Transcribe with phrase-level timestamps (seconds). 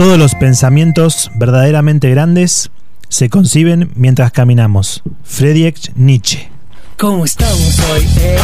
[0.00, 2.70] Todos los pensamientos verdaderamente grandes
[3.10, 5.02] se conciben mientras caminamos.
[5.24, 6.48] Friedrich Nietzsche.
[6.96, 8.08] ¿Cómo estamos hoy?
[8.16, 8.38] eh?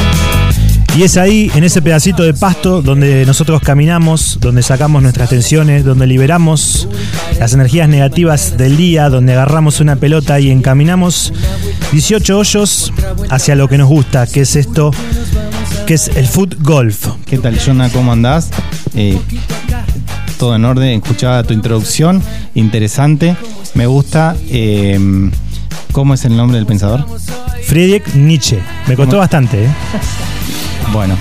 [0.98, 5.82] Y es ahí, en ese pedacito de pasto, donde nosotros caminamos, donde sacamos nuestras tensiones,
[5.82, 6.90] donde liberamos
[7.38, 11.32] las energías negativas del día, donde agarramos una pelota y encaminamos
[11.90, 12.92] 18 hoyos
[13.30, 14.90] hacia lo que nos gusta, que es esto,
[15.86, 17.06] que es el foot golf.
[17.24, 17.88] ¿Qué tal, Jonah?
[17.88, 18.50] ¿Cómo andás?
[18.94, 19.18] Eh,
[20.38, 22.22] todo en orden, escuchaba tu introducción,
[22.54, 23.36] interesante,
[23.74, 24.36] me gusta.
[24.48, 25.30] eh,
[25.92, 27.06] ¿Cómo es el nombre del pensador?
[27.64, 28.58] Friedrich Nietzsche.
[28.86, 29.20] Me costó ¿Cómo?
[29.20, 29.68] bastante, ¿eh?
[30.92, 31.16] Bueno.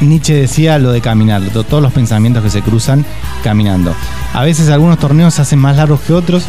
[0.00, 3.04] Nietzsche decía lo de caminar, to- todos los pensamientos que se cruzan
[3.42, 3.94] caminando.
[4.34, 6.44] A veces algunos torneos se hacen más largos que otros.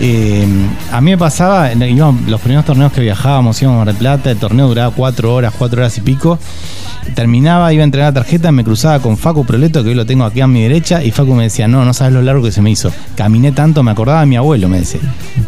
[0.00, 0.46] Eh,
[0.90, 4.38] a mí me pasaba, los primeros torneos que viajábamos, íbamos a Mar del Plata, el
[4.38, 6.38] torneo duraba cuatro horas, cuatro horas y pico.
[7.14, 10.24] Terminaba, iba a entregar la tarjeta, me cruzaba con Facu Proleto, que hoy lo tengo
[10.24, 12.62] aquí a mi derecha, y Facu me decía, no, no sabes lo largo que se
[12.62, 12.90] me hizo.
[13.14, 15.00] Caminé tanto, me acordaba de mi abuelo, me decía.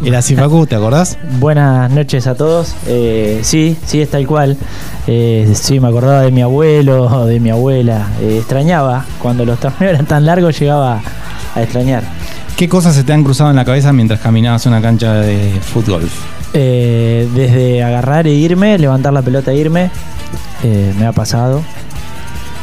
[0.05, 1.17] Era así, Facu, ¿te acordás?
[1.39, 2.75] Buenas noches a todos.
[2.85, 4.55] Eh, sí, sí, es tal cual.
[5.07, 8.07] Eh, sí, me acordaba de mi abuelo, de mi abuela.
[8.21, 9.05] Eh, extrañaba.
[9.19, 11.01] Cuando los torneos eran tan largos, llegaba
[11.55, 12.03] a extrañar.
[12.57, 16.09] ¿Qué cosas se te han cruzado en la cabeza mientras caminabas una cancha de fútbol?
[16.53, 19.91] Eh, desde agarrar e irme, levantar la pelota e irme,
[20.63, 21.61] eh, me ha pasado.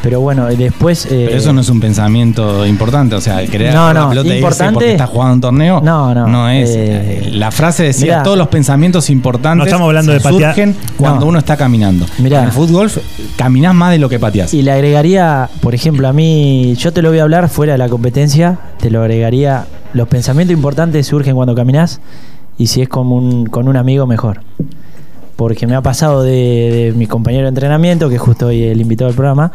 [0.02, 1.06] Pero bueno, eh, después.
[1.06, 4.28] eh, Pero eso no es un pensamiento importante, o sea, querer No, no, la pelota
[4.28, 5.80] e irse importante- porque estás jugando un torneo.
[5.80, 6.70] No, no, No es.
[6.74, 8.22] eh, la frase decía mirá.
[8.24, 11.26] todos los pensamientos importantes No estamos hablando de patear- surgen cuando No.
[11.28, 12.04] uno está caminando.
[12.18, 12.40] Mirá.
[12.40, 12.90] En el fútbol
[13.36, 14.52] caminás más de lo que pateás.
[14.52, 17.78] Y le agregaría, por ejemplo, a mí, yo te lo voy a hablar fuera de
[17.78, 19.64] la competencia, te lo agregaría,
[19.94, 22.00] los pensamientos importantes surgen cuando caminas
[22.58, 24.40] y si es con un, con un amigo, mejor.
[25.36, 29.08] Porque me ha pasado de, de mi compañero de entrenamiento, que justo hoy el invitado
[29.08, 29.50] del programa,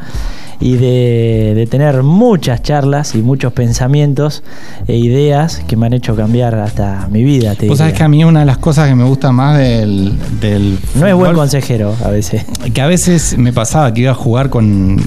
[0.59, 4.43] y de, de tener muchas charlas y muchos pensamientos
[4.87, 7.55] e ideas que me han hecho cambiar hasta mi vida.
[7.55, 10.17] Te Vos sabés que a mí una de las cosas que me gusta más del,
[10.41, 12.45] del no es buen consejero a veces.
[12.73, 14.97] que a veces me pasaba que iba a jugar con,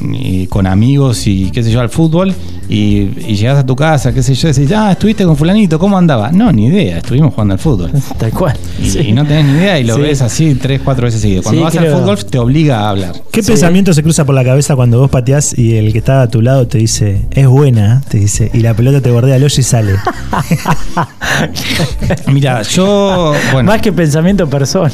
[0.49, 2.35] con amigos y qué sé yo al fútbol
[2.75, 5.78] y, y llegás a tu casa, qué sé yo, y decís, ah, estuviste con fulanito,
[5.78, 6.33] ¿cómo andaba?
[6.33, 7.91] No, ni idea, estuvimos jugando al fútbol.
[8.19, 8.56] Tal cual.
[8.83, 8.99] Y, Sí.
[9.00, 10.00] y no tenés ni idea y lo Sí.
[10.03, 11.43] ves así tres, cuatro veces seguido.
[11.43, 11.94] Cuando Sí, vas creo.
[11.97, 13.12] al fútbol te obliga a hablar.
[13.31, 13.49] ¿Qué Sí.
[13.53, 16.41] pensamiento se cruza por la cabeza cuando vos pateás y el que está a tu
[16.43, 19.62] lado te dice, es buena, te dice, y la pelota te bordea el hoyo y
[19.62, 19.93] sale?
[22.27, 24.93] Mira, yo, bueno, Más que pensamiento persona.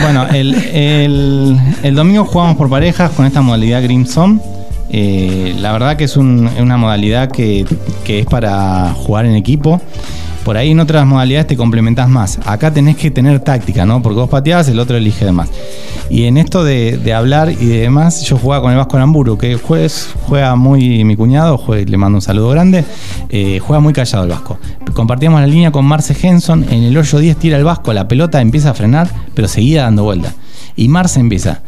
[0.00, 4.40] bueno el, el- el domingo jugamos por parejas con esta modalidad Zone.
[4.92, 7.64] Eh, la verdad que es un- es una modalidad que,
[8.06, 9.80] es para jugar en equipo.
[10.44, 12.40] Por ahí en otras modalidades te complementás más.
[12.46, 14.00] Acá tenés que tener táctica, ¿no?
[14.02, 15.48] Porque vos pateás, el otro elige demás.
[16.08, 19.54] Y en esto de, hablar y de demás, yo jugaba con el Vasco Aramburu, que
[20.26, 22.84] juega muy, mi cuñado, jue- le mando un saludo grande,
[23.28, 24.58] eh, juega muy callado el Vasco.
[24.94, 28.40] Compartíamos la línea con Marce Henson, en el hoyo 10 tira el Vasco, la pelota
[28.40, 30.32] empieza a frenar, pero seguía dando vuelta.
[30.74, 31.60] Y Marce empieza,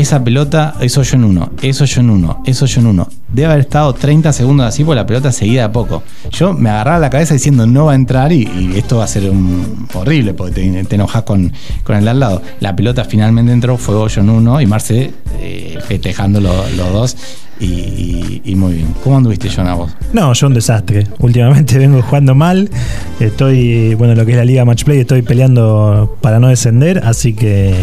[0.00, 3.08] esa pelota es hoyo en uno, es hoyo en uno, es hoyo en uno.
[3.32, 6.02] Debe haber estado 30 segundos así porque la pelota seguía a poco.
[6.32, 9.08] Yo me agarraba la cabeza diciendo no va a entrar y, y esto va a
[9.08, 11.52] ser un- horrible porque te, te enojas con,
[11.84, 12.42] con el de al lado.
[12.60, 17.16] La pelota finalmente entró, fue hoyo en uno y Marce eh, festejando lo- los dos
[17.60, 18.94] y, y- y muy bien.
[19.04, 19.90] ¿Cómo anduviste, John, a vos?
[20.14, 21.06] No, yo un desastre.
[21.18, 22.70] Últimamente vengo jugando mal.
[23.20, 27.34] Estoy, bueno, lo que es la Liga Match Play, estoy peleando para no descender, así
[27.34, 27.74] que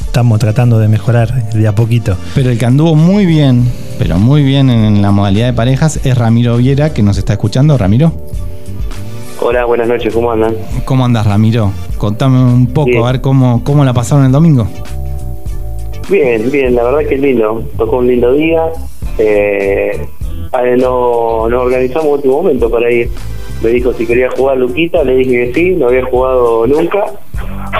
[0.00, 2.16] estamos tratando de mejorar de a poquito.
[2.34, 3.64] Pero el que anduvo muy bien,
[3.98, 7.76] pero muy bien en la modalidad de parejas es Ramiro Viera, que nos está escuchando.
[7.78, 8.12] Ramiro.
[9.40, 10.54] Hola, buenas noches, ¿cómo andan?
[10.84, 11.70] ¿Cómo andas, Ramiro?
[11.98, 13.02] Contame un poco, Bien.
[13.04, 14.66] a ver cómo, cómo la pasaron el domingo.
[16.08, 17.64] Bien, bien, la verdad que es lindo.
[17.76, 18.62] Tocó un lindo día.
[19.18, 20.06] Eh,
[20.64, 23.10] eh, no, nos organizamos último momento para ir.
[23.62, 27.06] Me dijo si quería jugar Luquita, le dije que sí, no había jugado nunca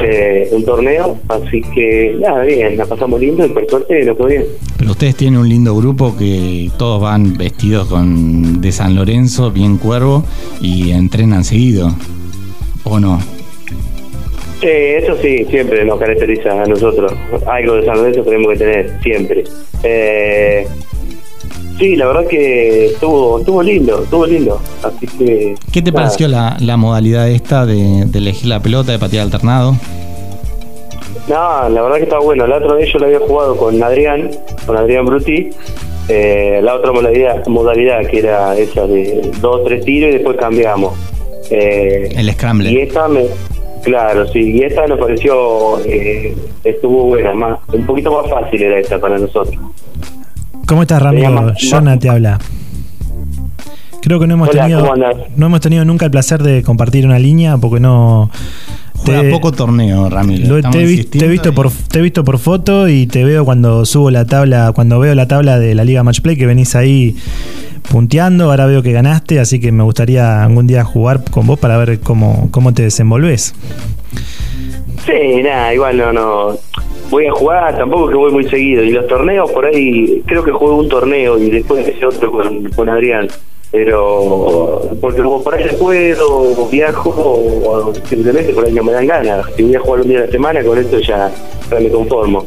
[0.02, 4.30] eh, un torneo, así que nada, bien, la pasamos lindo y por suerte nos fue
[4.30, 4.44] bien.
[4.78, 9.78] Pero ustedes tienen un lindo grupo que todos van vestidos con de San Lorenzo, bien
[9.78, 10.24] cuervo,
[10.60, 11.94] y entrenan seguido.
[12.84, 13.19] ¿O no?
[14.60, 17.12] Sí, eso sí, siempre nos caracteriza a nosotros.
[17.46, 19.44] Algo de San Lorenzo tenemos que tener, siempre.
[19.82, 20.66] Eh,
[21.78, 24.61] sí, la verdad que estuvo, estuvo lindo, estuvo lindo.
[24.82, 25.55] Así que.
[25.73, 26.05] ¿Qué te nada.
[26.05, 29.76] pareció la, la modalidad esta de, de elegir la pelota, de patear alternado?
[31.28, 32.46] No, la verdad que está bueno.
[32.46, 34.31] La otra vez yo la había jugado con Adrián,
[34.64, 35.50] con Adrián Bruti.
[36.08, 40.94] Eh, la otra modalidad, modalidad que era esa de dos, tres tiros y después cambiamos.
[41.50, 42.82] Eh, El y scramble.
[42.82, 43.25] esta me.
[43.82, 45.78] Claro, sí, y esta nos pareció.
[45.84, 46.34] eh,
[46.64, 49.56] estuvo buena, más, un poquito más fácil era esta para nosotros.
[50.66, 51.52] ¿Cómo estás, Ramiro?
[51.58, 52.38] Jonah te habla.
[54.02, 54.94] Creo que no hemos Hola, tenido
[55.36, 58.30] no hemos tenido nunca el placer de compartir una línea porque no
[58.94, 60.56] Juega te- poco torneo, Ramiro.
[60.60, 62.88] lo- te, he vi- insistiendo te he visto y- por te he visto por foto
[62.88, 66.20] y te veo cuando subo la tabla, cuando veo la tabla de la Liga Match
[66.20, 67.16] Play que venís ahí
[67.90, 71.76] punteando, ahora veo que ganaste, así que me gustaría algún día jugar con vos para
[71.76, 73.54] ver cómo, cómo te desenvolves.
[75.04, 76.58] Sí, nada, igual no, no.
[77.11, 78.82] Voy a jugar, tampoco que voy muy seguido.
[78.82, 82.64] Y los torneos, por ahí, creo que juego un torneo y después ese otro con,
[82.70, 83.29] con Adrián.
[83.70, 89.47] Pero, porque como por ahí puedo, viajo, o, simplemente por ahí no me dan ganas.
[89.56, 91.31] Si voy a jugar un día a la semana, con esto ya,
[91.70, 92.47] me conformo.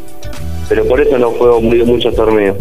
[0.67, 2.57] Pero por eso no juego muy, muchos torneos.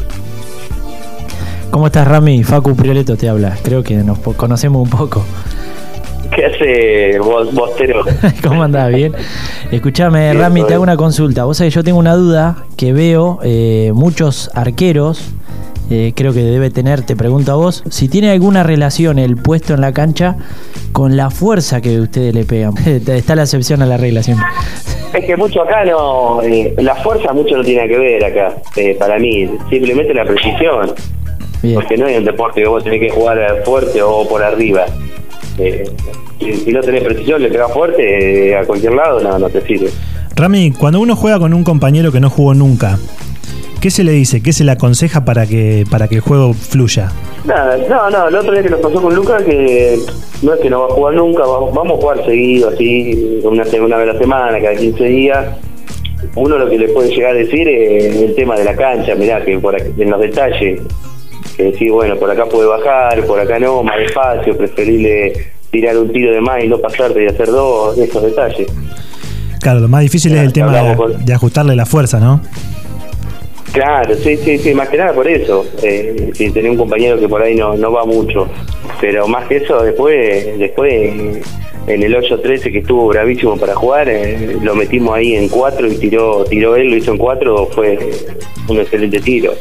[1.70, 2.42] ¿Cómo estás, Rami?
[2.42, 3.56] Facu Prioleto te habla.
[3.62, 5.22] Creo que nos conocemos un poco.
[6.34, 8.04] ¿Qué hace vos, Bostero?
[8.46, 8.92] ¿Cómo andás?
[8.92, 9.12] ¿Bien?
[9.70, 11.44] Escuchame, Rami, te hago una consulta.
[11.44, 15.32] Vos sabés, yo tengo una duda que veo eh, muchos arqueros,
[15.90, 19.74] eh, creo que debe tener, te pregunto a vos, si tiene alguna relación el puesto
[19.74, 20.36] en la cancha
[20.92, 22.74] con la fuerza que ustedes le pegan.
[22.86, 24.46] Está la excepción a la regla siempre.
[25.14, 28.94] Es que mucho acá no, eh, la fuerza mucho no tiene que ver acá, eh,
[28.98, 30.94] para mí, simplemente la precisión.
[31.62, 31.74] Bien.
[31.74, 34.84] Porque no hay un deporte que vos tenés que jugar fuerte o por arriba.
[35.58, 35.84] Eh,
[36.64, 39.90] si, no tenés precisión, le pegas fuerte eh, a cualquier lado, no, no te sirve.
[40.36, 42.98] Rami, cuando uno juega con un compañero que no jugó nunca,
[43.80, 44.40] ¿qué se le dice?
[44.42, 47.10] ¿Qué se le aconseja para que, para que el juego fluya?
[47.44, 49.98] Nada, no, no, el otro día que nos pasó con Lucas, que
[50.42, 53.64] no es que no va a jugar nunca, vamos, vamos a jugar seguido, así, una,
[53.64, 55.46] una vez a la semana, cada 15 días.
[56.34, 59.44] Uno lo que le puede llegar a decir es el tema de la cancha, mirá,
[59.44, 60.80] que por aquí- en los detalles,
[61.58, 65.32] que decir, bueno, por acá puede bajar, por acá no, más despacio, preferible
[65.70, 68.68] tirar un tiro de más y no pasarte y hacer dos, esos detalles.
[69.60, 72.40] Claro, lo más difícil es el tema de, ajustarle la fuerza, ¿no?
[73.72, 75.66] Claro, sí, sí, sí, más que nada por eso.
[75.82, 78.48] Eh, si tenés un compañero que por ahí no, no va mucho.
[79.00, 81.42] Pero más que eso, después, después
[81.88, 85.96] en el 8-13 que estuvo bravísimo para jugar, eh, lo metimos ahí en 4 y
[85.96, 87.98] tiró, tiró él, lo hizo en 4, fue
[88.68, 89.52] un excelente tiro.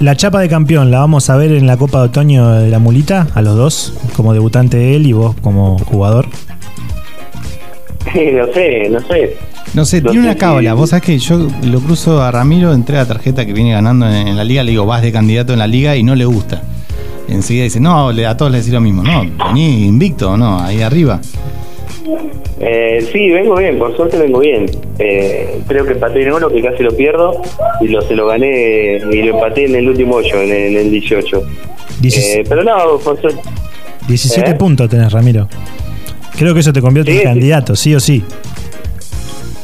[0.00, 2.78] La chapa de campeón, ¿la vamos a ver en la Copa de Otoño de la
[2.78, 3.26] Mulita?
[3.34, 6.26] A los dos, como debutante él y vos como jugador.
[8.14, 9.36] no sé, no sé.
[9.74, 10.74] No sé, No tiene sé una si- cábala.
[10.74, 14.06] Vos sabés que yo lo cruzo a Ramiro, entré a la tarjeta que viene ganando
[14.08, 16.24] en, en la liga, le digo, vas de candidato en la liga y no le
[16.24, 16.62] gusta.
[17.28, 19.02] Enseguida dice, no, a todos les decís lo mismo.
[19.02, 21.20] No, vení invicto, no, ahí arriba.
[22.60, 24.66] Eh, sí, vengo bien, por suerte vengo bien.
[24.98, 27.40] Eh, creo que empaté en uno que casi lo pierdo
[27.80, 30.76] y lo se lo gané y lo empaté en el último 8, en el, en
[30.76, 31.42] el 18.
[32.02, 33.40] Dieci- Eh, pero no, por suerte.
[34.08, 34.54] 17 ¿Eh?
[34.54, 35.48] puntos tenés, Ramiro.
[36.38, 37.28] Creo que eso te convierte Sí, en sí.
[37.28, 38.22] candidato, sí o sí.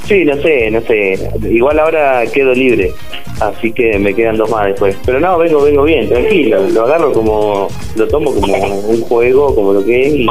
[0.06, 1.18] Sí, no sé, no sé.
[1.50, 2.92] Igual ahora quedo libre,
[3.40, 4.94] así que me quedan dos más después.
[5.04, 6.60] Pero no, vengo, vengo bien, tranquilo.
[6.68, 7.66] Lo agarro como,
[7.96, 8.54] lo tomo como
[8.88, 10.26] un juego, como lo que es y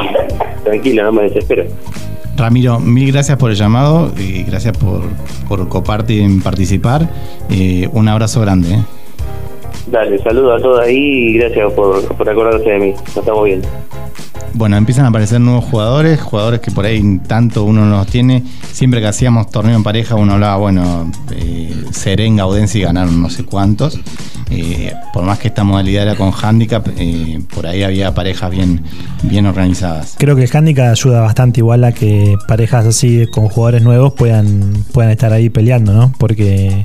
[0.64, 1.64] tranquilo, no me desespero.
[2.36, 5.02] Ramiro, mil gracias por el llamado y gracias por,
[5.48, 7.08] por coparte en participar.
[7.50, 8.74] Eh, un abrazo grande.
[8.74, 8.84] ¿eh?
[9.86, 12.92] Dale, saludo a todos ahí y gracias por, por acordarse de mí.
[12.92, 13.68] Nos estamos viendo.
[14.56, 18.42] Bueno, empiezan a aparecer nuevos jugadores, jugadores que por ahí tanto uno no los tiene.
[18.72, 23.44] Siempre que hacíamos torneo en pareja, uno hablaba, bueno, eh, Seren, Gaudense ganaron no sé
[23.44, 24.00] cuántos.
[24.50, 28.82] Eh, por más que esta modalidad era con handicap, eh, por ahí había parejas bien,
[29.24, 30.14] bien organizadas.
[30.18, 34.72] Creo que el handicap ayuda bastante igual a que parejas así con jugadores nuevos puedan,
[34.92, 36.14] puedan estar ahí peleando, ¿no?
[36.16, 36.82] Porque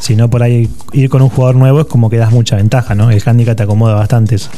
[0.00, 2.94] si no por ahí ir con un jugador nuevo es como que das mucha ventaja,
[2.94, 3.10] ¿no?
[3.10, 4.48] El handicap te acomoda bastante eso.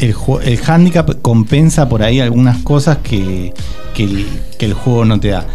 [0.00, 3.54] El, el handicap compensa por ahí algunas cosas que,
[3.94, 4.26] que
[4.58, 5.46] el juego no te da.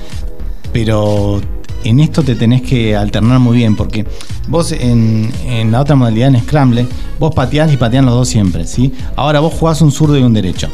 [0.72, 1.42] Pero
[1.84, 4.06] en esto te tenés que alternar muy bien, porque
[4.48, 6.88] vos en, en la otra modalidad, en Scramble,
[7.20, 8.94] vos pateás y patean los dos siempre, ¿sí?
[9.16, 10.70] Ahora vos jugás un zurdo y un derecho.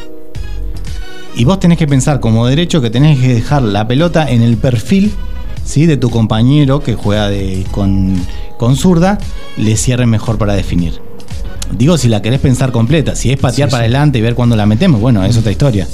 [1.34, 4.56] Y vos tenés que pensar como derecho que tenés que dejar la pelota en el
[4.56, 5.12] perfil
[5.64, 5.84] ¿sí?
[5.84, 8.16] de tu compañero que juega de, con,
[8.56, 9.18] con zurda,
[9.58, 11.05] le cierre mejor para definir.
[11.72, 13.86] Digo, si la querés pensar completa, si es patear Sí, para sí.
[13.86, 15.86] adelante y ver cuándo la metemos, bueno, es otra historia.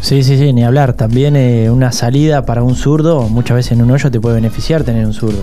[0.00, 0.94] Sí, sí, sí, ni hablar.
[0.94, 4.82] También eh, una salida para un zurdo, muchas veces en un hoyo te puede beneficiar
[4.82, 5.42] tener un zurdo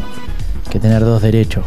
[0.69, 1.63] que tener dos derechos.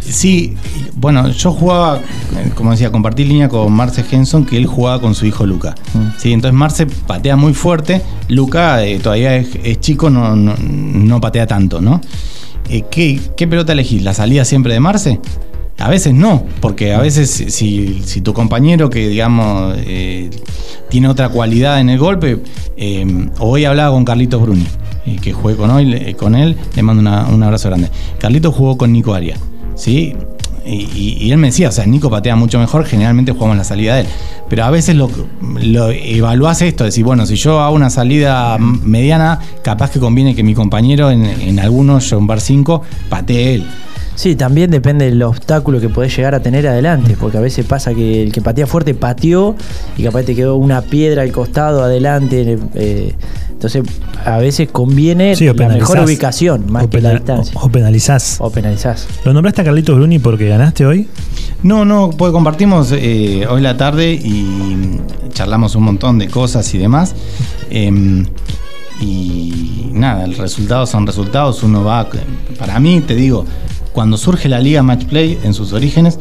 [0.00, 0.56] Sí,
[0.96, 5.14] bueno, yo jugaba, eh, como decía, compartí línea con Marce Henson, que él jugaba con
[5.14, 5.74] su hijo Luca.
[5.94, 6.18] Mm.
[6.18, 11.20] Sí, entonces Marce patea muy fuerte, Luca eh, todavía es, es chico, no, no, no
[11.20, 12.00] patea tanto, ¿no?
[12.68, 14.02] Eh, ¿qué, qué pelota elegís?
[14.02, 15.20] ¿La salida siempre de Marce?
[15.78, 20.30] A veces no, porque a veces si, tu compañero que digamos eh,
[20.88, 22.38] tiene otra cualidad en el golpe,
[22.76, 24.66] eh, hoy hablaba con Carlitos Bruni,
[25.04, 27.90] eh, que jugué con, hoy, con él, le mando un abrazo grande.
[28.18, 29.40] Carlitos jugó con Nico Arias,
[29.74, 30.14] ¿sí?
[30.66, 34.02] y él me decía, o sea, Nico patea mucho mejor, generalmente jugamos la salida de
[34.02, 34.06] él.
[34.48, 35.10] Pero a veces lo,
[35.60, 40.42] lo evaluás esto, decir, bueno, si yo hago una salida mediana, capaz que conviene que
[40.42, 43.66] mi compañero en, en algunos, yo en bar 5, patee él.
[44.14, 47.92] Sí, también depende del obstáculo que podés llegar a tener adelante, porque a veces pasa
[47.94, 49.56] que el que patea fuerte pateó
[49.96, 52.58] y capaz te quedó una piedra al costado, adelante.
[52.74, 53.14] eh,
[53.50, 53.82] entonces,
[54.24, 57.58] a veces conviene Sí, la mejor ubicación, más o que la distancia.
[57.58, 58.36] O, o penalizás.
[58.40, 59.06] O penalizás.
[59.24, 61.08] ¿Lo nombraste a Carlitos Bruni porque ganaste hoy?
[61.62, 65.00] No, no, pues compartimos eh, hoy la tarde y
[65.32, 67.14] charlamos un montón de cosas y demás.
[67.70, 68.26] Em,
[69.00, 71.62] y nada, el resultado son resultados.
[71.62, 72.08] Uno va.
[72.58, 73.44] Para mí, te digo,
[73.94, 76.18] cuando surge la Liga Match Play en sus orígenes,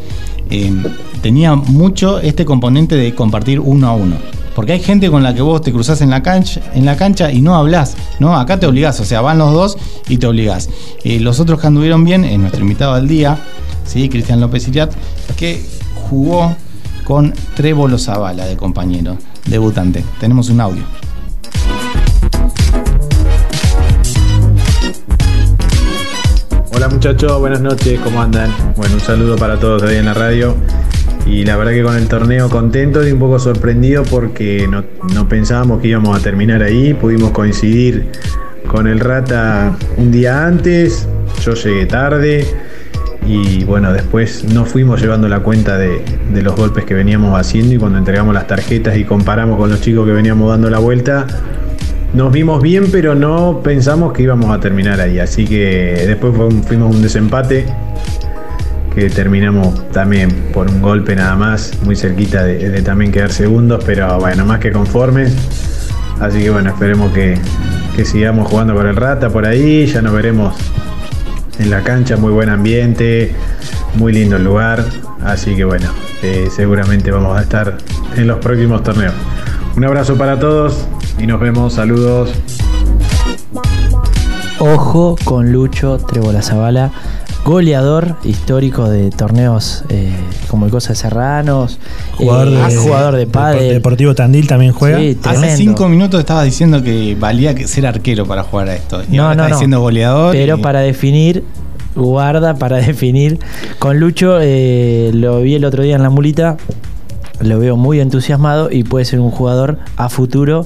[0.50, 0.84] em,
[1.22, 4.16] tenía mucho este componente de compartir uno a uno.
[4.56, 7.32] Porque hay gente con la que vos te cruzás en la cancha, en la cancha
[7.32, 8.38] y no hablas, ¿no?
[8.38, 9.78] Acá te obligás, o sea, van los dos
[10.08, 10.70] y te obligás.
[11.04, 13.40] Eh, los otros que anduvieron bien, es nuestro invitado del día,
[13.86, 14.08] ¿sí?
[14.08, 14.94] Cristian López Iriat,
[15.36, 15.66] que
[16.08, 16.56] jugó
[17.04, 20.04] con Trébolo Zavala de compañero, debutante.
[20.20, 21.03] Tenemos un audio.
[26.84, 28.52] Hola muchachos, buenas noches, ¿cómo andan?
[28.76, 30.54] Bueno, un saludo para todos en la radio.
[31.26, 35.30] Y la verdad que con el torneo contento y un poco sorprendido porque no, no
[35.30, 36.94] pensábamos que íbamos a terminar ahí.
[36.94, 38.10] Pudimos coincidir
[38.68, 41.08] con el Rata un día antes,
[41.42, 42.46] yo llegué tarde
[43.26, 46.02] y bueno, después no fuimos llevando la cuenta de,
[46.34, 49.80] de los golpes que veníamos haciendo y cuando entregamos las tarjetas y comparamos con los
[49.80, 51.28] chicos que veníamos dando la vuelta,
[52.14, 55.20] nos vimos bien, pero no pensamos que íbamos a terminar ahí.
[55.20, 56.34] Así que después
[56.68, 57.66] fuimos un desempate
[58.94, 64.20] que terminamos también por un golpe nada más, muy cerquita de, también quedar segundos, pero
[64.20, 65.34] bueno, más que conformes.
[66.20, 67.38] Así que bueno, esperemos que,
[67.96, 70.56] que sigamos jugando con el Rata por ahí, ya nos veremos
[71.58, 73.34] en la cancha, muy buen ambiente,
[73.96, 74.86] muy lindo el lugar,
[75.24, 75.90] así que bueno,
[76.22, 77.78] eh, seguramente vamos a estar
[78.16, 79.14] en los próximos torneos.
[79.76, 80.88] Un abrazo para todos
[81.20, 82.32] y nos vemos, saludos.
[84.60, 86.92] Ojo con Lucho Trebola Zavala,
[87.44, 90.12] goleador histórico de torneos eh,
[90.48, 91.80] como el Cosa de Serranos,
[92.18, 93.74] Jugador, eh, de, jugador de pádel.
[93.74, 95.00] Deportivo Tandil también juega.
[95.00, 99.02] Sí, Hace cinco minutos estabas diciendo que valía ser arquero para jugar a esto.
[99.12, 99.56] Y No, ahora no, estás no.
[99.58, 100.32] diciendo goleador.
[100.34, 101.44] Pero y- para definir,
[101.96, 103.40] guarda para definir.
[103.80, 106.56] Con Lucho eh, lo vi el otro día en la mulita,
[107.42, 110.66] lo veo muy entusiasmado y puede ser un jugador a futuro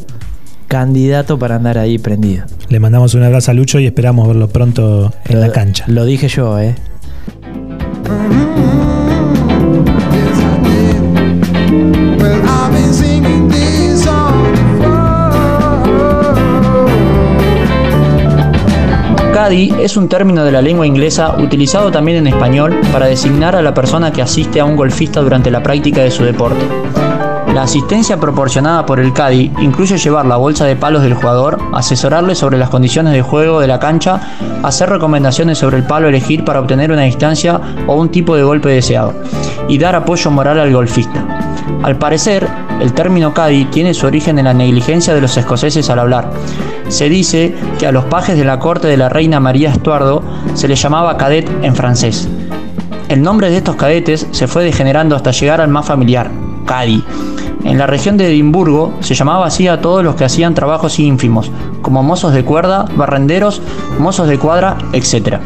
[0.68, 2.46] candidato para andar ahí prendido.
[2.70, 5.86] Le mandamos un abrazo a Lucho y esperamos verlo pronto en la cancha.
[5.88, 6.76] Lo dije yo, ¿eh?
[19.34, 23.62] Caddy es un término de la lengua inglesa utilizado también en español para designar a
[23.62, 26.66] la persona que asiste a un golfista durante la práctica de su deporte.
[27.58, 32.36] La asistencia proporcionada por el caddy incluye llevar la bolsa de palos del jugador, asesorarle
[32.36, 34.22] sobre las condiciones de juego de la cancha,
[34.62, 38.44] hacer recomendaciones sobre el palo a elegir para obtener una distancia o un tipo de
[38.44, 39.16] golpe deseado,
[39.68, 41.26] y dar apoyo moral al golfista.
[41.82, 42.48] Al parecer,
[42.80, 46.30] el término caddy tiene su origen en la negligencia de los escoceses al hablar.
[46.90, 50.22] Se dice que a los pajes de la corte de la reina María Estuardo
[50.54, 52.30] se les llamaba cadet en francés.
[53.10, 56.30] El nombre de estos cadetes se fue degenerando hasta llegar al más familiar,
[56.68, 57.04] Caddy.
[57.64, 61.52] En la región de Edimburgo se llamaba así a todos los que hacían trabajos ínfimos,
[61.82, 63.62] como mozos de cuerda, barrenderos,
[64.00, 65.40] mozos de cuadra, etc.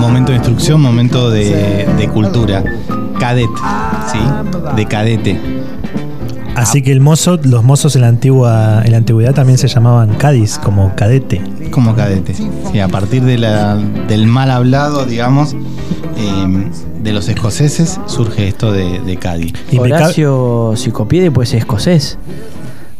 [0.00, 2.62] Momento de instrucción, momento de, de cultura.
[3.18, 3.48] Cadet,
[4.12, 4.18] ¿sí?
[4.74, 5.40] De cadete.
[6.54, 10.14] Así que el mozo, los mozos en la antigua, en la antigüedad también se llamaban
[10.14, 11.42] Cádiz, como cadete.
[11.70, 12.34] Como cadete.
[12.34, 15.54] Sí, a partir de la- del mal hablado, digamos,
[16.16, 16.70] eh,
[17.02, 19.52] de los escoceses, surge esto de, de Cádiz.
[19.78, 22.18] Horacio Psicopiede pues es escocés.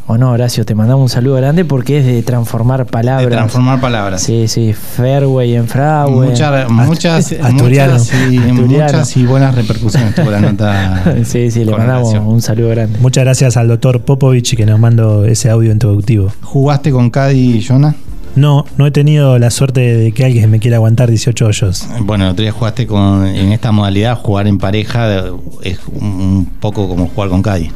[0.09, 3.29] O no, Horacio, te mandamos un saludo grande porque es de transformar palabras.
[3.29, 4.23] De transformar palabras.
[4.23, 6.29] Sí, sí, fairway en fragüe.
[6.29, 7.95] Muchas, muchas, asturiano.
[7.95, 8.63] muchas, y, Asturiano.
[8.63, 11.03] muchas y buenas repercusiones tuvo la nota.
[11.25, 12.29] sí, sí, le mandamos Horacio.
[12.29, 13.01] un saludo grande.
[13.01, 16.31] Muchas gracias al doctor Popovich que nos mandó ese audio introductivo.
[16.41, 17.97] ¿Jugaste con Cádiz, Jonah?
[18.37, 21.87] No, no he tenido la suerte de que alguien me quiera aguantar 18 hoyos.
[22.03, 25.25] Bueno, el otro día jugaste con, en esta modalidad, jugar en pareja
[25.63, 27.71] es un poco como jugar con Cádiz,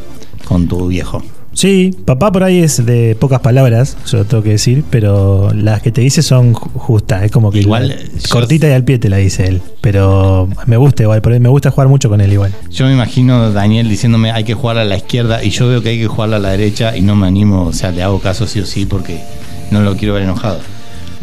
[0.47, 1.23] con tu viejo.
[1.53, 5.83] Sí, papá por ahí es de pocas palabras, yo lo tengo que decir, pero las
[5.83, 9.01] que te dice son ju- justas, es como que Igual, yo- cortita y al pie
[9.01, 12.21] te la dice él, pero me gusta igual, por ahí me gusta jugar mucho con
[12.21, 12.55] él igual.
[12.71, 15.89] Yo me imagino Daniel diciéndome hay que jugar a la izquierda y yo veo que
[15.89, 18.47] hay que jugar a la derecha y no me animo, o sea, le hago caso
[18.47, 19.21] sí o sí porque
[19.71, 20.59] no lo quiero ver enojado.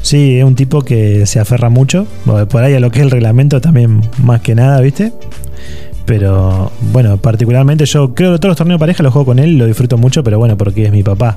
[0.01, 2.07] Sí, es un tipo que se aferra mucho.
[2.25, 5.11] Por ahí a lo que es el reglamento también, más que nada, ¿viste?
[6.05, 9.57] Pero bueno, particularmente yo creo que todos los torneos de pareja los juego con él,
[9.57, 11.35] lo disfruto mucho, pero bueno, porque es mi papá.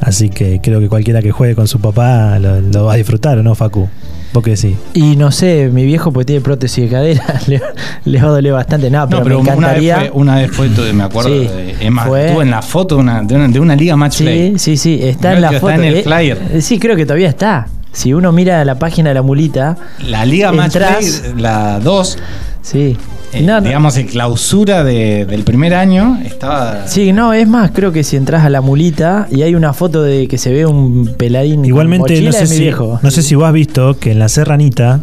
[0.00, 3.42] Así que creo que cualquiera que juegue con su papá lo, va a disfrutar, ¿o
[3.42, 3.88] no, Facu?
[4.34, 4.76] Vos que sí.
[4.94, 7.62] Y no sé, mi viejo pues tiene prótesis de cadera, le,
[8.04, 8.90] le va a doler bastante.
[8.90, 9.96] No, pero, No, pero me una vez, encantaría.
[9.96, 12.60] fue, una vez fue, todo, me acuerdo, Sí, de- es más, fue- estuvo en la
[12.60, 14.58] foto de una, de una, de una liga match play.
[14.58, 15.78] Sí, sí, sí, está Creo en la que está foto.
[15.80, 16.42] en el Eh, flyer.
[16.52, 17.68] eh, sí, creo que todavía está.
[17.92, 22.18] Si uno mira la página de la mulita, La liga match Entrás- play, la 2,
[22.60, 22.96] sí.
[23.34, 23.66] Eh, No, no.
[23.66, 26.86] digamos, en clausura de- del primer año, estaba...
[26.86, 30.02] Sí, no, es más, creo que si entras a la mulita y hay una foto
[30.02, 32.98] de que se ve un peladín Igualmente, no sé, si, viejo.
[33.02, 35.00] no sé si vos has visto que en la Serranita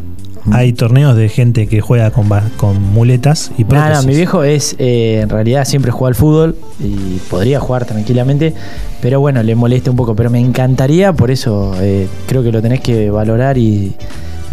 [0.52, 4.02] hay torneos de gente que juega con, con muletas y No, prótesis.
[4.06, 8.56] no, mi viejo es, eh, en realidad siempre juega al fútbol y podría jugar tranquilamente,
[9.04, 12.60] pero bueno, le molesta un poco, pero me encantaría, por eso eh, creo que lo
[12.60, 13.94] tenés que valorar y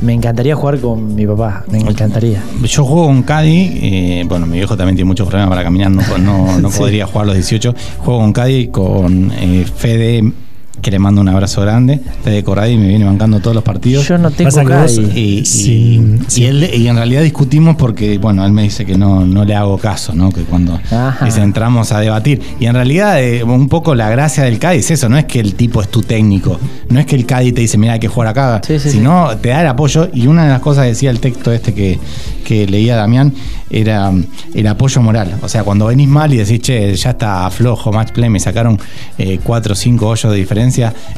[0.03, 2.43] me encantaría jugar con mi papá, me encantaría.
[2.65, 6.03] Yo juego con Caddy, eh, bueno, mi viejo también tiene muchos problemas para caminar, no,
[6.19, 6.79] no, no Sí.
[6.79, 7.75] podría jugar a los 18.
[7.99, 10.33] Juego con Caddy, con eh, Fede,
[10.83, 12.01] que le mando un abrazo grande.
[12.25, 14.07] Fede Corradi me viene bancando todos los partidos.
[14.09, 14.99] Yo no tengo vos-.
[15.15, 18.85] Y, y- Sin- y sin- él- y en realidad discutimos porque, bueno, él me dice
[18.87, 20.31] que no, no le hago caso, ¿no?
[20.31, 20.79] Que cuando
[21.25, 22.41] dice, entramos a debatir.
[22.61, 25.41] Y en realidad, eh, un poco la gracia del Cádiz es eso, no es que
[25.41, 26.59] el tipo es tu técnico,
[26.89, 29.37] no es que el Cádiz te dice, mira, hay que jugar acá, Sí, sí, sino
[29.39, 30.09] te da el apoyo.
[30.15, 31.99] Y una de las cosas que decía el texto este que,
[32.45, 33.33] que leía Damián
[33.71, 34.11] era
[34.55, 35.35] el apoyo moral.
[35.43, 38.79] O sea, cuando venís mal y decís, che, ya está flojo, match play, me sacaron
[39.19, 40.68] eh, cuatro o cinco hoyos de diferencia,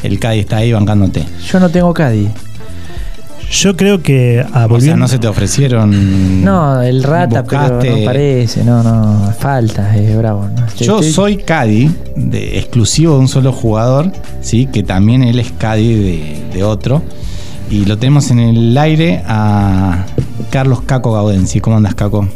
[0.02, 1.24] el Cádiz está ahí bancándote.
[1.50, 2.28] Yo no tengo Caddy.
[3.50, 6.44] Yo creo que ah, O sea, no se te ofrecieron.
[6.44, 10.46] No, el rata, buscaste- pero no parece, no, no, falta, es bravo.
[10.46, 10.66] ¿no?
[10.78, 14.66] Yo Estoy- soy Caddy, de, exclusivo de un solo jugador, ¿sí?
[14.66, 17.02] que también él es de, de otro.
[17.70, 20.04] Y lo tenemos en el aire a
[20.50, 21.60] Carlos Caco Gaudensi.
[21.60, 22.28] ¿Cómo andas, Caco?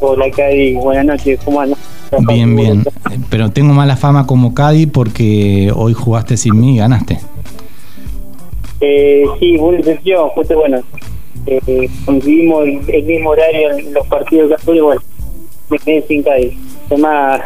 [0.00, 0.74] Hola, Cadi.
[0.74, 1.38] Buenas noches.
[1.44, 1.77] ¿Cómo andas?
[2.26, 2.84] Bien, bien.
[3.30, 7.18] Pero tengo mala fama como Caddy porque hoy jugaste sin mí y ganaste.
[8.80, 10.28] Eh, sí, buena intención.
[10.30, 10.78] Justo, bueno,
[11.46, 15.00] eh, conseguimos el, el mismo horario en los partidos de Azul y bueno,
[15.70, 16.56] me quedé sin Cadi.
[16.86, 17.40] Además,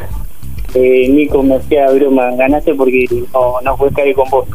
[0.74, 2.30] eh, Nico me hacía broma.
[2.36, 4.46] Ganaste porque no, no fue Cadi con vos.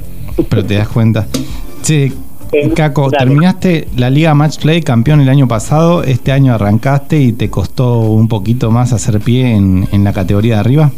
[0.49, 1.27] Pero te das cuenta.
[1.81, 2.11] Che,
[2.75, 3.25] Caco, dale.
[3.25, 6.03] terminaste la Liga Match Play campeón el año pasado.
[6.03, 10.55] Este año arrancaste y te costó un poquito más hacer pie en, en la categoría
[10.55, 10.91] de arriba.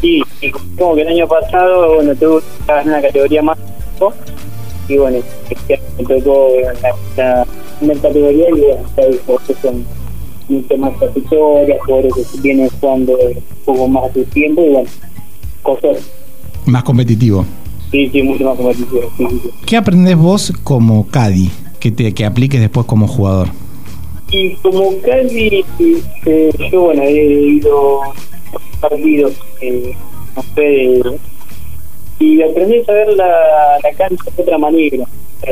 [0.00, 2.40] Sí, sí, como que el año pasado, bueno, tuve
[2.84, 3.58] una categoría más
[4.88, 6.66] y bueno, este me tocó en
[7.16, 7.46] la,
[7.78, 9.84] primera categoría y bueno, que son
[10.48, 14.88] mucho más satisfactorias, jugadores que vienen jugando un poco más de tiempo y bueno,
[15.62, 16.10] cosas,
[16.66, 17.46] Más competitivo.
[17.94, 18.76] Sí, sí, mucho más.
[18.76, 18.84] Sí,
[19.16, 19.50] sí.
[19.66, 23.48] ¿Qué aprendés vos como Caddy que, te, que apliques después como jugador?
[24.30, 25.64] Y como casi
[26.26, 28.12] eh, yo bueno he ido a
[28.80, 29.94] partidos eh,
[30.34, 31.00] no sé
[32.18, 33.26] y aprendí a ver la,
[33.82, 35.04] la cancha de otra manera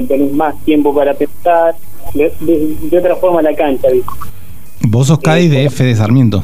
[0.09, 1.77] tenés más tiempo para pensar
[2.15, 4.11] de, de- de otra forma la cancha ¿viste?
[4.89, 6.43] Vos sos Caddy de F de Sarmiento.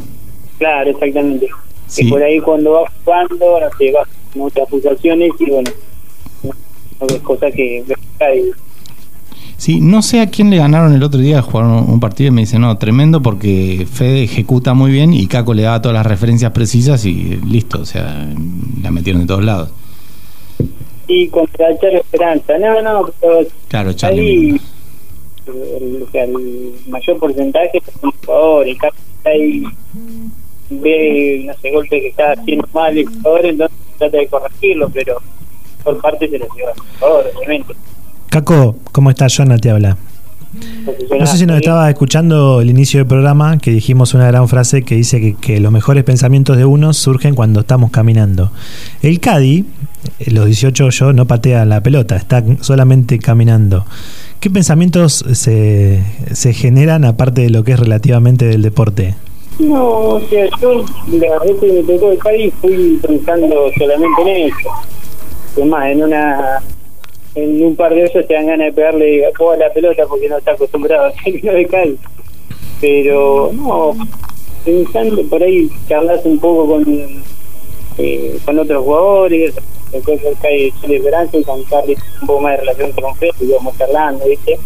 [0.59, 1.49] claro exactamente
[1.87, 2.07] Sí.
[2.07, 4.07] y por ahí cuando vas jugando no sé vas
[4.39, 5.71] otras pulsaciones y bueno
[7.23, 7.85] cosas que
[9.57, 12.43] Sí, no sé a quién le ganaron el otro día, jugaron un partido y me
[12.43, 16.53] dice, no, tremendo porque Fede ejecuta muy bien y Caco le daba todas las referencias
[16.53, 18.25] precisas y listo, o sea,
[18.83, 19.71] la metieron de todos lados.
[21.09, 24.21] y contra Charo Esperanza no no pero Claro, Charlie.
[24.21, 24.61] ahí
[25.47, 29.65] el, o sea, el mayor porcentaje es un jugador, el caso está ahí
[30.71, 35.21] ve, no sé, golpe que está haciendo mal el jugador, entonces trata de corregirlo, pero
[35.83, 36.51] por parte lleva el
[36.99, 37.75] jugador, obviamente.
[38.29, 39.35] Caco, ¿cómo estás?
[39.37, 39.97] Jonah te habla.
[41.19, 44.83] No sé si nos estaba escuchando el inicio del programa que dijimos una gran frase
[44.83, 48.51] que dice que, que los mejores pensamientos de uno surgen cuando estamos caminando.
[49.03, 49.67] El Cadi,
[50.19, 53.85] eh, los 18 yo, no patea la pelota, está solamente caminando.
[54.41, 59.17] ¿Qué pensamientos se, se generan aparte de lo que es relativamente del deporte?
[59.59, 64.49] No, o sea, yo la vez que me tocó el Cádiz fui pensando solamente en
[64.49, 64.71] eso.
[65.59, 66.63] Además, en una
[67.35, 70.29] en un par de ellos te dan ganas de pegarle a toda la pelota porque
[70.29, 72.01] no está acostumbrado a hacer lo de Cádiz.
[72.81, 73.95] Pero no,
[74.65, 76.85] pensando por ahí charlas un poco con
[77.99, 79.55] eh, con otros jugadores,
[79.93, 83.45] después Cádiz de Esperanza y con Carly un poco más de relación con Fred, y
[83.45, 84.59] íbamos charlando, ¿viste?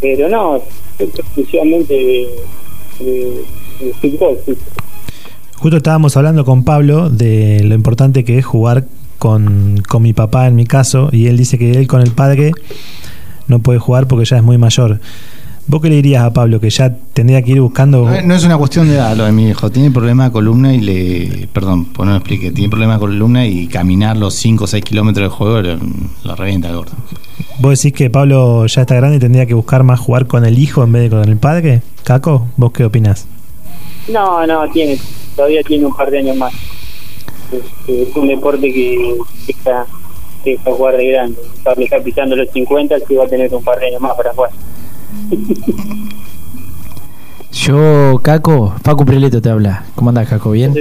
[0.00, 0.62] Pero no,
[0.98, 2.28] exclusivamente de,
[3.00, 4.38] de, fútbol.
[5.56, 8.84] Justo estábamos hablando con Pablo de lo importante que es jugar
[9.24, 12.52] con, con mi papá en mi caso, y él dice que él con el padre
[13.48, 15.00] no puede jugar porque ya es muy mayor.
[15.66, 16.60] ¿Vos qué le dirías a Pablo?
[16.60, 18.04] Que ya tendría que ir buscando.
[18.04, 19.70] No, no es una cuestión de edad lo de mi hijo.
[19.70, 21.48] Tiene problema de columna y le.
[21.54, 22.50] Perdón, pues no lo explique.
[22.50, 25.78] Tiene problema de columna y caminar los 5 o 6 kilómetros de juego lo,
[26.22, 26.92] lo revienta el gordo.
[27.60, 30.58] ¿Vos decís que Pablo ya está grande y tendría que buscar más jugar con el
[30.58, 31.80] hijo en vez de con el padre?
[32.02, 33.26] Caco, ¿vos qué opinás?
[34.12, 34.98] No, no, tiene,
[35.34, 36.52] todavía tiene un par de años más.
[37.52, 39.86] Es, es un deporte que que está,
[40.42, 41.38] que está jugar de grande.
[41.62, 44.32] Pablo está pisando los 50, sí va a tener un par de años más para
[44.32, 44.50] jugar.
[47.52, 49.84] Yo, Caco, Paco Preleto te habla.
[49.94, 50.50] ¿Cómo andás, Caco?
[50.50, 50.74] ¿Bien?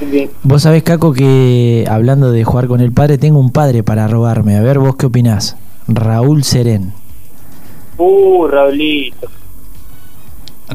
[0.00, 0.30] Bien.
[0.44, 4.56] Vos sabés, Caco, que hablando de jugar con el padre, tengo un padre para robarme.
[4.56, 5.56] A ver, vos qué opinás.
[5.88, 6.92] Raúl Serén.
[7.96, 9.28] Uh, Raulito.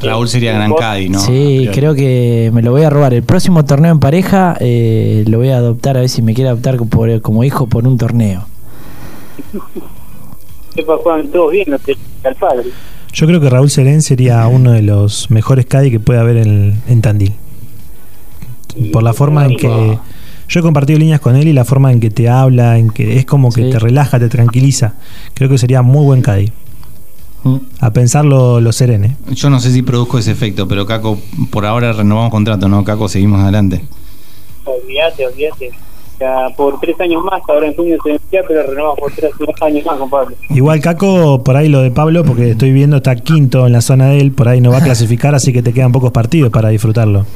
[0.00, 1.18] Raúl sería gran Cadi, ¿no?
[1.20, 3.14] sí, creo que me lo voy a robar.
[3.14, 6.50] El próximo torneo en pareja eh, lo voy a adoptar, a ver si me quiere
[6.50, 8.44] adoptar por- como hijo por un torneo.
[10.74, 11.66] Sepa, juegan todos bien,
[12.24, 12.64] al padre.
[13.12, 16.80] Yo creo que Raúl Serén sería uno de los mejores Caddy que puede haber en,
[16.88, 17.32] en Tandil.
[18.92, 19.98] Por la forma en que.
[20.46, 23.16] Yo he compartido líneas con él y la forma en que te habla, en que
[23.16, 23.70] es como que Sí.
[23.70, 24.94] te relaja, te tranquiliza.
[25.32, 26.52] Creo que sería muy buen Caddy.
[27.44, 27.56] Mm.
[27.80, 29.16] A pensarlo lo Serén, ¿eh?
[29.30, 31.18] Yo no sé si produzco ese efecto, pero Caco,
[31.50, 32.82] por ahora renovamos contrato, ¿no?
[32.84, 33.84] Caco, seguimos adelante.
[34.64, 35.70] Olvídate, olvídate.
[36.18, 39.84] Ya por tres años más, ahora en junio se vencía, pero renovamos por tres años
[39.84, 40.36] más con Pablo.
[40.50, 44.06] Igual Caco, por ahí lo de Pablo, porque estoy viendo está quinto en la zona
[44.06, 46.70] de él, por ahí no va a clasificar, así que te quedan pocos partidos para
[46.70, 47.26] disfrutarlo.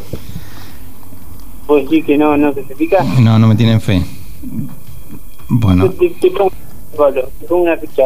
[1.67, 3.05] ¿Vos decís que no, no clasifica?
[3.21, 4.03] No, no me tienen fe.
[5.51, 6.51] Bueno, Te, te pongo,
[6.97, 8.05] Pablo, te pongo una ficha.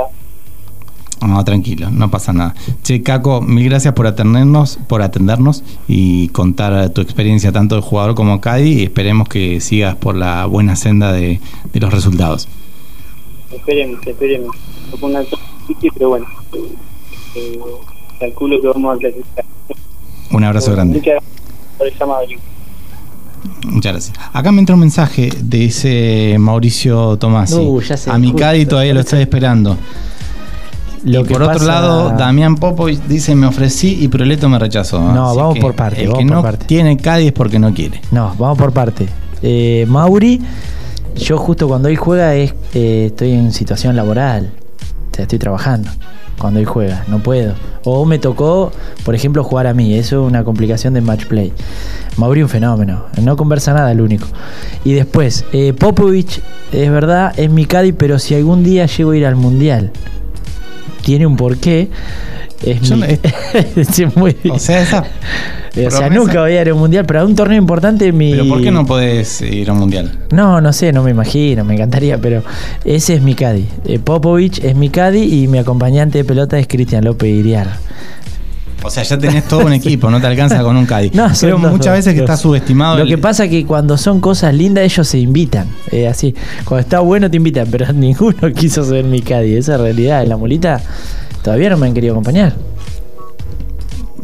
[1.26, 2.54] No, tranquilo, no pasa nada.
[2.82, 8.14] Che, Caco, mil gracias por atendernos, por atendernos y contar tu experiencia tanto de jugador
[8.14, 11.40] como Cadi y esperemos que sigas por la buena senda de,
[11.72, 12.48] de los resultados.
[13.52, 14.56] Esperemos, esperemos.
[14.90, 16.26] No pongan todo difícil, pero bueno.
[17.34, 17.58] Eh,
[18.18, 19.44] calculo que vamos a clasificar.
[20.30, 20.98] Un abrazo grande.
[20.98, 21.32] Muchas gracias
[21.78, 22.38] por el llamado, Luis.
[23.64, 24.18] Muchas gracias.
[24.32, 27.56] Acá me entra un mensaje de ese Mauricio Tomasi.
[27.56, 28.32] Uh, a mi.
[28.32, 29.76] Cadi todavía lo estoy esperando.
[31.04, 35.00] Lo y que por otro lado, Damián Popovic dice me ofrecí y Proleto me rechazó.
[35.00, 36.64] No, Así vamos por parte, El vamos que por no parte.
[36.66, 38.00] tiene Cadi es porque no quiere.
[38.10, 39.08] No, vamos por parte.
[39.42, 40.40] Eh, Mauri,
[41.16, 44.52] yo justo cuando él juega es, eh, estoy en situación laboral.
[45.10, 45.90] O sea, estoy trabajando
[46.38, 47.54] cuando él juega, no puedo.
[47.84, 48.72] O me tocó,
[49.04, 49.94] por ejemplo, jugar a mí.
[49.94, 51.52] Eso es una complicación de match play.
[52.16, 54.26] Mauri un fenómeno, no conversa nada el único.
[54.84, 56.40] Y después, eh, Popovich,
[56.72, 59.90] es verdad, es mi Cadi, pero si algún día llego a ir al Mundial,
[61.02, 61.88] tiene un porqué.
[62.64, 63.06] Es Yo mi- no-
[63.82, 65.04] es muy- O sea, esa.
[65.86, 68.30] o sea, nunca voy a ir a un mundial, pero a un torneo importante mi.
[68.30, 70.16] Pero ¿por qué no podés ir a un mundial?
[70.30, 72.42] No, no sé, no me imagino, me encantaría, pero
[72.84, 73.66] ese es mi Cadi.
[73.84, 77.68] Eh, Popovich es mi Cadi y mi acompañante de pelota es Cristian López Iriar.
[78.84, 81.10] O sea, ya tenés todo un equipo, no te alcanza con un Cadi.
[81.14, 82.96] No, dos, muchas veces que está subestimado.
[82.96, 85.68] Lo el- que pasa que cuando son cosas lindas ellos se invitan.
[85.90, 89.54] Eh, así, cuando está bueno te invitan, pero ninguno quiso ser mi Cadi.
[89.56, 90.80] Esa realidad en la molita
[91.42, 92.54] todavía no me han querido acompañar.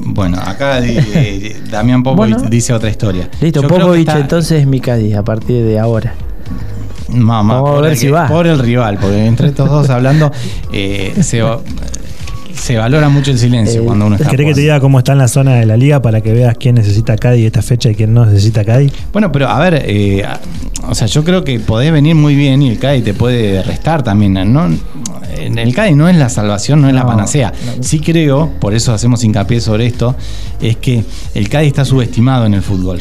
[0.01, 2.51] Bueno, acá di- eh, Damián Popovic Bueno.
[2.51, 3.29] dice otra historia.
[3.41, 6.15] Listo, Yo creo Popovich está- entonces es mi Cadi a partir de ahora.
[7.09, 8.29] Mamá, Vamos a ver el si que- va.
[8.29, 10.31] Por el rival, porque entre estos dos hablando
[10.73, 11.59] eh, se, va-
[12.61, 15.13] se valora mucho el silencio Eh, cuando uno está ¿Querés que te diga cómo está
[15.13, 17.95] en la zona de la liga para que veas quién necesita Caddy esta fecha y
[17.95, 18.91] quién no necesita Caddy?
[19.13, 20.25] Bueno, pero a ver, eh,
[20.89, 24.03] o sea, yo creo que podés venir muy bien y el CADI te puede restar
[24.03, 24.35] también.
[24.53, 24.69] ¿no?
[25.37, 27.53] El CADI no es la salvación, no es la No, panacea.
[27.81, 30.15] Sí creo, por eso hacemos hincapié sobre esto,
[30.61, 33.01] es que el CADI está subestimado en el fútbol.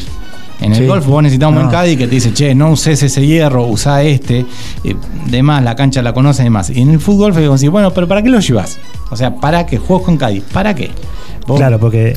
[0.60, 0.86] En el Sí.
[0.86, 4.02] golf vos necesitas un buen caddy que te dice, che, no uses ese hierro, usá
[4.02, 4.44] este,
[4.84, 4.94] eh,
[5.26, 6.70] demás, la cancha la conoces y demás.
[6.70, 8.78] Y en el fútbol fue decir, bueno, pero ¿para qué lo llevas?
[9.10, 9.78] O sea, ¿para qué?
[9.78, 10.90] Juegos con caddy, ¿para qué?
[11.46, 12.14] Vos- Claro, porque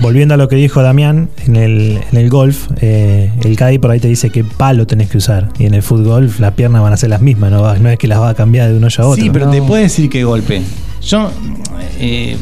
[0.00, 3.90] volviendo a lo que dijo Damián, en el, en el golf, eh, el Caddy por
[3.90, 5.48] ahí te dice qué palo tenés que usar.
[5.58, 8.06] Y en el fútbol las piernas van a ser las mismas, no, no es que
[8.06, 9.22] las va a cambiar de un hoyo a otro.
[9.24, 9.52] Sí, pero No.
[9.52, 10.62] te puede decir que golpe.
[11.02, 11.30] Yo,
[11.98, 12.36] eh,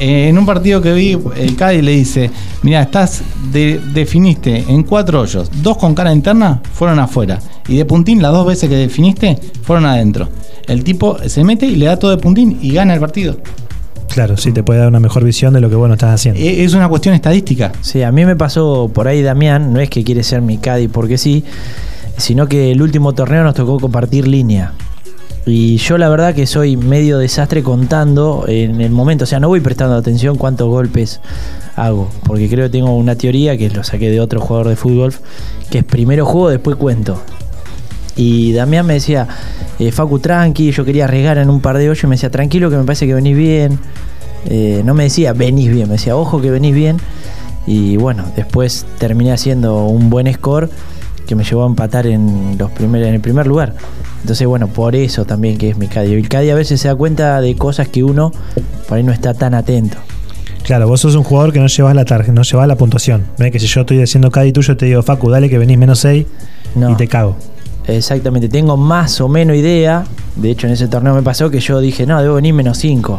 [0.00, 2.30] eh, en un partido que vi, el Cádiz le dice:
[2.62, 7.38] Mira, estás de- definiste en cuatro hoyos, dos con cara interna fueron afuera.
[7.68, 10.28] Y de puntín, las dos veces que definiste fueron adentro.
[10.66, 13.36] El tipo se mete y le da todo de puntín y gana el partido.
[14.08, 16.38] Claro, sí, te puede dar una mejor visión de lo que vos no estás haciendo.
[16.40, 17.72] Eh, Es una cuestión estadística.
[17.80, 20.88] Sí, a mí me pasó por ahí Damián, no es que quiere ser mi Cadi
[20.88, 21.42] porque sí,
[22.16, 24.72] sino que el último torneo nos tocó compartir línea.
[25.46, 29.48] Y yo la verdad que soy medio desastre contando en el momento, o sea, no
[29.48, 31.20] voy prestando atención cuántos golpes
[31.76, 35.12] hago, porque creo que tengo una teoría que lo saqué de otro jugador de fútbol,
[35.70, 37.20] que es primero juego, después cuento.
[38.16, 39.28] Y Damián me decía,
[39.78, 42.70] eh, Facu, tranqui, yo quería arriesgar en un par de hoyos y me decía, tranquilo
[42.70, 43.78] que me parece que venís bien.
[44.46, 46.98] Eh, no me decía, venís bien, me decía, ojo que venís bien.
[47.66, 50.70] Y bueno, después terminé haciendo un buen score
[51.26, 53.74] que me llevó a empatar en, los primer, en el primer lugar.
[54.24, 56.14] Entonces, bueno, por eso también que es mi Caddy.
[56.14, 58.32] El Caddy a veces se da cuenta de cosas que uno
[58.88, 59.98] por ahí no está tan atento.
[60.62, 63.26] Claro, vos sos un jugador que no llevas la tarjeta, no llevas la puntuación.
[63.38, 63.52] ¿Ves?
[63.52, 66.24] Que si yo estoy haciendo Caddy tuyo, te digo, Facu, dale que venís menos 6
[66.76, 66.90] No.
[66.90, 67.36] y te cago.
[67.86, 70.04] Exactamente, tengo más o menos idea.
[70.36, 73.18] De hecho, en ese torneo me pasó que yo dije, no, debo venir menos 5.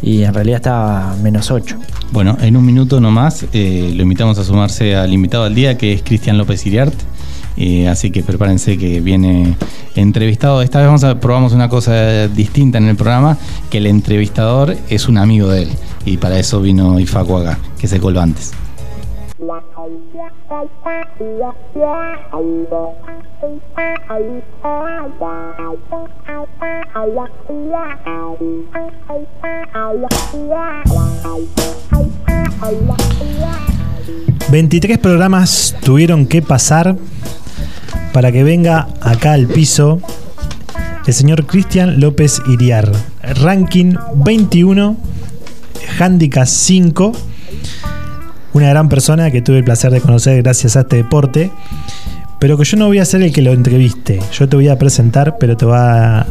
[0.00, 1.76] Y en realidad estaba menos 8.
[2.12, 5.92] Bueno, en un minuto nomás eh, lo invitamos a sumarse al invitado al día, que
[5.92, 6.94] es Cristian López Iriart.
[7.56, 9.56] Eh, así que prepárense que viene
[9.94, 10.62] entrevistado.
[10.62, 13.36] Esta vez vamos a, probamos una cosa distinta en el programa,
[13.70, 15.70] que el entrevistador es un amigo de él.
[16.04, 18.52] Y para eso vino Ifacu acá, que se coló antes.
[32.62, 32.76] Ay.
[34.50, 36.96] 23 programas tuvieron que pasar
[38.12, 40.00] para que venga acá al piso
[41.06, 42.90] el señor Cristian López Iriar.
[43.22, 44.96] Ranking 21,
[45.98, 47.12] Handicap 5.
[48.52, 51.50] Una gran persona que tuve el placer de conocer gracias a este deporte.
[52.38, 54.20] Pero que yo no voy a ser el que lo entreviste.
[54.32, 56.26] Yo te voy a presentar, pero te va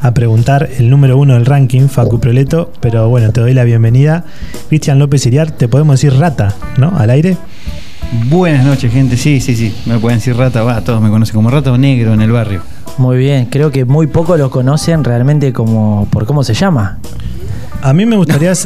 [0.00, 2.72] a, preguntar el número uno del ranking, Facu Proleto.
[2.80, 4.24] Pero bueno, te doy la bienvenida.
[4.68, 6.92] Cristian López Iriar, te podemos decir rata, ¿no?
[6.98, 7.38] Al aire.
[8.10, 9.16] Buenas noches, gente.
[9.16, 9.74] Sí, sí, sí.
[9.86, 12.62] Me pueden decir rata, va, todos me conocen como rato negro en el barrio.
[12.96, 16.98] Muy bien, creo que muy pocos lo conocen realmente como por cómo se llama.
[17.82, 18.52] A mí me gustaría.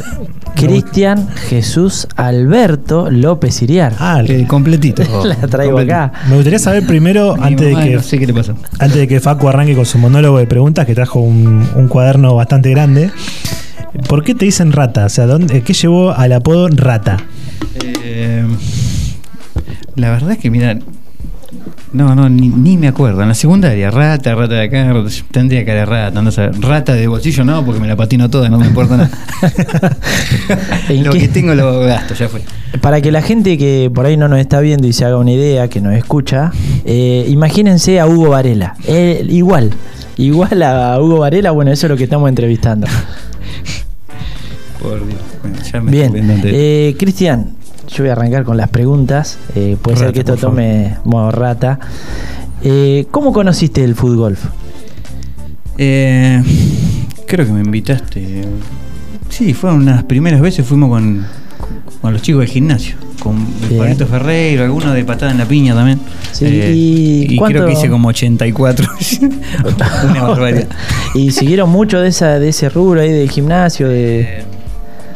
[0.54, 3.94] Cristian Jesús Alberto López Iriar.
[3.98, 5.02] Ah, el completito.
[5.24, 6.12] La traigo acá.
[6.28, 7.94] Me gustaría saber primero, antes de que.
[7.96, 8.54] no sé qué le pasó.
[8.78, 12.34] Antes de que Facu arranque con su monólogo de preguntas, que trajo un, un cuaderno
[12.34, 13.10] bastante grande.
[14.08, 15.06] ¿Por qué te dicen rata?
[15.06, 17.18] O sea, ¿dónde, ¿qué llevó al apodo rata?
[17.82, 18.44] Eh,
[19.96, 20.78] la verdad es que, mira,
[21.92, 23.20] no, no, ni, ni me acuerdo.
[23.22, 24.94] En la secundaria, rata, rata de acá,
[25.30, 26.20] tendría que haber rata.
[26.20, 26.60] a saber.
[26.60, 29.10] Rata de bolsillo no, porque me la patino toda, no me importa nada.
[30.88, 31.20] ¿En lo qué?
[31.20, 32.40] que tengo lo gasto, ya fue.
[32.80, 35.32] Para que la gente que por ahí no nos está viendo y se haga una
[35.32, 36.50] idea, que nos escucha,
[36.86, 38.74] eh, imagínense a Hugo Varela.
[38.86, 39.70] Eh, igual,
[40.16, 42.86] igual a Hugo Varela, bueno, eso es lo que estamos entrevistando.
[44.80, 45.20] Por Dios.
[45.42, 47.56] Bueno, ya me Bien, eh, Cristian,
[47.92, 49.38] yo voy a arrancar con las preguntas.
[49.54, 51.78] Eh, puede ser que esto tome modo rata.
[52.62, 54.36] Eh, ¿Cómo conociste el fútbol?
[55.78, 56.42] Eh,
[57.26, 58.44] creo que me invitaste.
[59.28, 61.24] Sí, fueron unas primeras veces fuimos con,
[62.00, 62.96] con los chicos del gimnasio.
[63.22, 63.76] Con el.
[63.78, 66.00] Pablito Ferreiro, alguno de patada en la piña también.
[66.32, 68.86] Sí, Eh, ¿y y creo que hice como 84.
[70.10, 70.68] Una barbaridad.
[71.14, 73.88] ¿Y siguieron mucho de esa de ese rubro ahí del gimnasio?
[73.88, 74.44] De...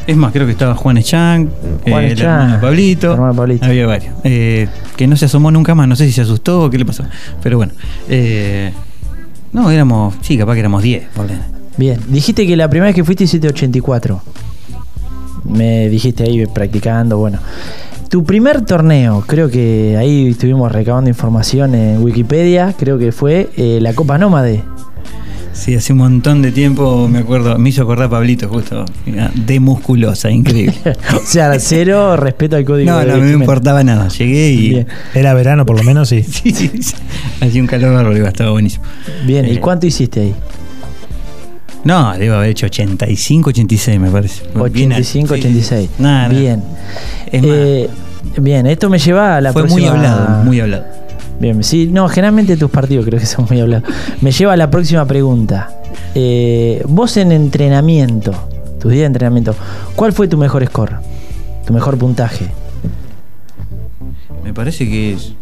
[0.07, 1.49] Es más, creo que estaba Juan Echang,
[1.83, 3.07] Juan eh, el Echang, hermano Pablito.
[3.07, 3.65] el hermano de Pablito.
[3.65, 4.13] Había varios.
[4.23, 6.85] Eh, que no se asomó nunca más, no sé si se asustó o qué le
[6.85, 7.03] pasó.
[7.43, 7.73] Pero bueno.
[8.09, 8.71] eh,
[9.51, 11.03] no, éramos, sí, capaz que éramos 10.
[11.15, 11.39] ponele.
[11.77, 14.21] Bien, dijiste que la primera vez que fuiste hiciste 84.
[15.45, 17.39] Me dijiste ahí practicando, bueno.
[18.09, 23.79] Tu primer torneo, creo que ahí estuvimos recabando información en Wikipedia, creo que fue eh,
[23.81, 24.63] la Copa Nómade.
[25.57, 28.85] Sí, hace un montón de tiempo me acuerdo, me hizo acordar Pablito justo,
[29.33, 30.75] de musculosa, increíble.
[31.15, 34.07] o sea, cero respeto al código No, de no, no me importaba nada.
[34.09, 34.69] Llegué y.
[34.69, 34.87] Bien.
[35.15, 36.23] Era verano, por lo menos, sí.
[36.27, 36.93] Sí, sí, sí.
[37.41, 38.83] Hacía un calor bárbaro, estaba buenísimo.
[39.25, 40.35] Bien, ¿y Eh, cuánto hiciste ahí?
[41.83, 44.43] No, debo haber hecho 85, 86, me parece.
[44.71, 45.01] Bien alto.
[45.01, 45.47] 85, Sí, sí.
[45.47, 45.89] 86.
[45.99, 46.39] Nada, nada.
[46.39, 46.63] Bien.
[47.31, 47.89] Es más, Eh,
[48.41, 50.85] bien, esto me lleva a la fue muy hablado, muy hablado.
[51.39, 53.87] Bien, sí, no, generalmente tus partidos creo que son muy hablados.
[54.21, 55.69] Me lleva a la próxima pregunta.
[56.15, 58.31] Eh, vos en entrenamiento,
[58.79, 59.55] tus días de entrenamiento,
[59.95, 60.95] ¿cuál fue tu mejor score?
[61.65, 62.47] Tu mejor puntaje.
[64.43, 65.33] Me parece que es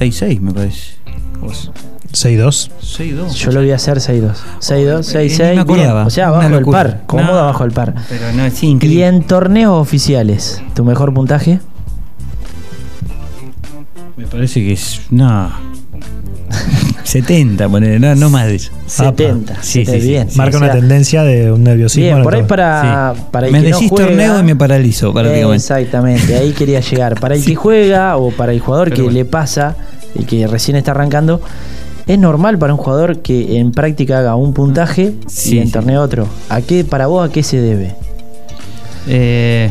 [0.00, 0.94] 6-6, me parece.
[1.40, 1.70] Vos.
[2.12, 2.70] 6-2.
[2.82, 3.28] 6-2.
[3.34, 4.32] Yo lo voy a hacer 6-2.
[4.60, 5.54] 6-2, Eh, ni 6-6.
[5.54, 5.94] me acordaba.
[6.00, 6.06] bien.
[6.06, 6.78] O sea, del locura.
[6.82, 7.02] par.
[7.06, 7.94] Cómodo No, abajo del par.
[8.08, 9.06] Pero no, es Y increíble.
[9.06, 11.60] en torneos oficiales, ¿tu mejor puntaje?
[14.20, 15.00] Me parece que es.
[15.10, 15.50] No.
[17.04, 18.70] 70, ponele, no, no más de eso.
[18.86, 19.62] 70.
[19.62, 20.08] Sí, sí, sí.
[20.08, 20.28] bien.
[20.34, 22.04] Marca O sea, una tendencia de un nerviosismo.
[22.04, 25.12] Bien, por ahí para, para el me que no decís juega- torneo y me paralizo
[25.12, 25.56] prácticamente.
[25.56, 27.18] Exactamente, ahí quería llegar.
[27.18, 29.18] Para el que juega o para el jugador Pero que bueno.
[29.18, 29.76] le pasa
[30.14, 31.40] y que recién está arrancando,
[32.06, 35.72] es normal para un jugador que en práctica haga un puntaje Sí, y en sí.
[35.72, 36.26] torneo otro.
[36.50, 37.94] ¿A qué, para vos, a qué se debe?
[39.08, 39.70] Eh,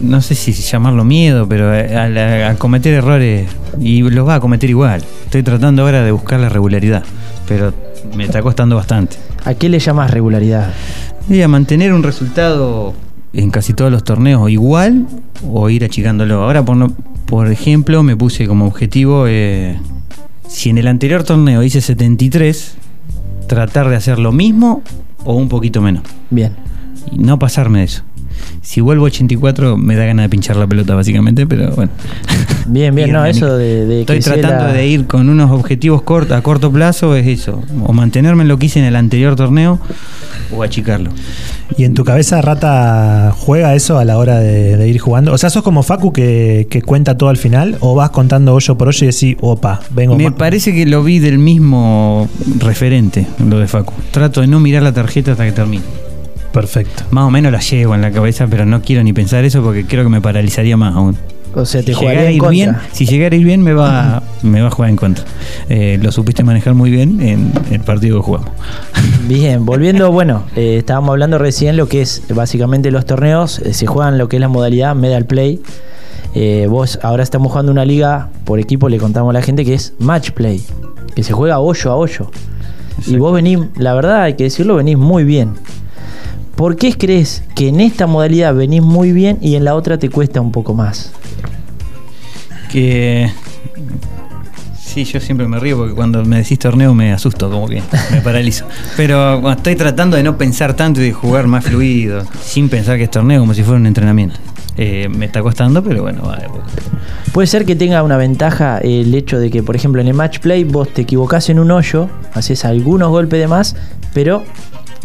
[0.00, 3.48] no sé si llamarlo miedo, pero al, al cometer errores,
[3.80, 5.02] y los va a cometer igual.
[5.24, 7.02] Estoy tratando ahora de buscar la regularidad,
[7.46, 7.72] pero
[8.16, 9.16] me está costando bastante.
[9.44, 10.72] ¿A qué le llamas regularidad?
[11.28, 12.94] Y a mantener un resultado
[13.32, 15.06] en casi todos los torneos igual
[15.50, 16.42] o ir achicándolo.
[16.44, 16.92] Ahora, por, no-
[17.26, 19.78] por ejemplo, me puse como objetivo, eh,
[20.48, 22.74] si en el anterior torneo hice 73,
[23.46, 24.82] tratar de hacer lo mismo
[25.24, 26.02] o un poquito menos.
[26.30, 26.52] Bien.
[27.10, 28.02] Y no pasarme de eso.
[28.62, 31.92] Si vuelvo a 84 me da ganas de pinchar la pelota básicamente, pero bueno.
[32.66, 36.02] Bien, bien, no, eso de, de Estoy que tratando la- de ir con unos objetivos
[36.02, 37.62] cort- a corto plazo, es eso.
[37.86, 39.78] O mantenerme en lo que hice en el anterior torneo
[40.56, 41.10] o achicarlo.
[41.76, 45.32] ¿Y en tu cabeza Rata juega eso a la hora de, de ir jugando?
[45.32, 47.76] O sea, ¿sos como Facu que, que cuenta todo al final?
[47.80, 51.18] ¿O vas contando hoyo por hoyo y decís, opa, vengo Me parece que lo vi
[51.18, 53.92] del mismo referente, lo de Facu.
[54.10, 55.82] Trato de no mirar la tarjeta hasta que termine.
[56.54, 57.02] Perfecto.
[57.10, 59.84] Más o menos la llevo en la cabeza, pero no quiero ni pensar eso porque
[59.84, 61.16] creo que me paralizaría más aún.
[61.56, 62.50] O sea, te Si jugaría a en ir contra.
[62.52, 65.24] bien, si llegara a ir bien me va, me va a jugar en contra.
[65.68, 68.50] Eh, lo supiste manejar muy bien en el partido que jugamos.
[69.28, 73.86] Bien, volviendo, bueno, eh, estábamos hablando recién lo que es básicamente los torneos, eh, se
[73.86, 75.60] juegan lo que es la modalidad Medal Play.
[76.34, 79.74] Eh, vos ahora estamos jugando una liga por equipo, le contamos a la gente que
[79.74, 80.60] es Match Play,
[81.14, 82.30] que se juega hoyo a hoyo.
[83.06, 85.50] Y vos venís, la verdad hay que decirlo, venís muy bien.
[86.56, 90.08] ¿Por qué crees que en esta modalidad venís muy bien y en la otra te
[90.08, 91.12] cuesta un poco más?
[92.70, 93.30] Que.
[94.80, 98.20] Sí, yo siempre me río porque cuando me decís torneo me asusto, como que me
[98.20, 98.66] paralizo.
[98.96, 103.04] Pero estoy tratando de no pensar tanto y de jugar más fluido, sin pensar que
[103.04, 104.36] es torneo, como si fuera un entrenamiento.
[104.76, 106.64] Eh, me está costando, pero bueno, va de a poco.
[107.32, 110.40] Puede ser que tenga una ventaja el hecho de que, por ejemplo, en el match
[110.40, 113.76] play vos te equivocás en un hoyo, haces algunos golpes de más,
[114.12, 114.44] pero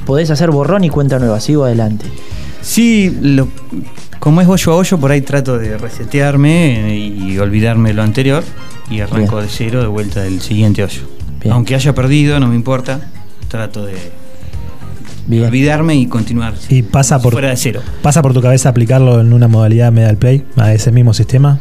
[0.05, 1.39] podés hacer borrón y cuenta nueva.
[1.39, 2.05] Sigo adelante.
[2.61, 3.47] Sí, lo-
[4.19, 8.43] como es hoyo a hoyo, por ahí trato de resetearme y olvidarme lo anterior
[8.89, 9.47] y arranco Bien.
[9.47, 11.01] de cero de vuelta del siguiente hoyo.
[11.41, 11.53] Bien.
[11.53, 12.99] Aunque haya perdido, no me importa.
[13.47, 13.95] Trato de
[15.27, 15.45] Bien.
[15.45, 17.81] olvidarme y continuar Y pasa por, fuera de cero.
[18.01, 21.59] pasa por tu cabeza aplicarlo en una modalidad Medal Play, a ese mismo sistema.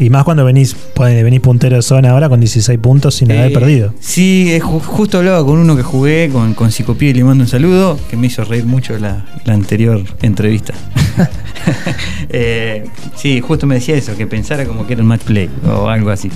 [0.00, 3.54] Y más cuando venís, venís puntero de zona ahora con 16 puntos sin haber Eh,
[3.54, 3.94] perdido.
[3.98, 7.42] Sí, es ju- justo hablaba con uno que jugué, con, con Psicopía y le mando
[7.44, 10.74] un saludo, que me hizo reír mucho la, la anterior entrevista.
[12.30, 12.84] Eh,
[13.16, 16.10] sí, justo me decía eso, que pensara como que era un match play o algo
[16.10, 16.30] así,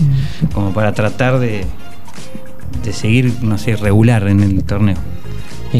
[0.55, 1.65] como para tratar de,
[2.85, 4.97] de seguir, no sé, regular en el torneo.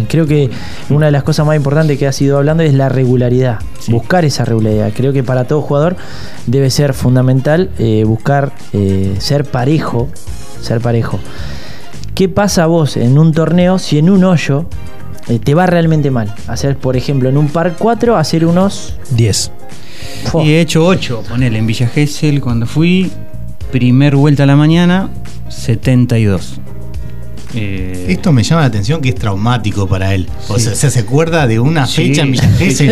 [0.09, 0.51] Creo que
[0.89, 3.59] una de las cosas más importantes que has ido hablando es la regularidad.
[3.79, 3.93] Sí.
[3.93, 4.93] Buscar esa regularidad.
[4.95, 5.97] Creo que para todo jugador
[6.47, 10.09] debe ser fundamental eh, buscar eh, ser parejo.
[10.61, 11.19] Ser parejo.
[12.15, 14.67] ¿Qué pasa a vos en un torneo si en un hoyo
[15.29, 16.35] eh, te va realmente mal?
[16.47, 18.97] Hacer, por ejemplo, en un par 4, hacer unos.
[19.11, 19.51] 10.
[20.25, 23.11] Fo, Y he hecho 8, ponele, en Villa Gesell cuando fui,
[23.71, 25.11] primer vuelta a la mañana,
[25.49, 26.61] 72.
[27.55, 30.29] Eh, Esto me llama la atención que es traumático para él.
[30.49, 32.09] O sea, se acuerda de una Sí.
[32.09, 32.35] fecha en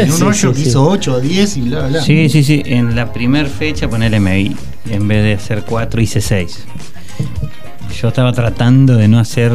[0.02, 2.02] en un hoyo que hizo 8 o 10 y bla, bla.
[2.02, 2.62] Sí, sí, sí.
[2.66, 4.54] En la primera fecha, ponele MI.
[4.90, 6.64] En vez de hacer 4, hice 6.
[8.00, 9.52] Yo estaba tratando de no hacer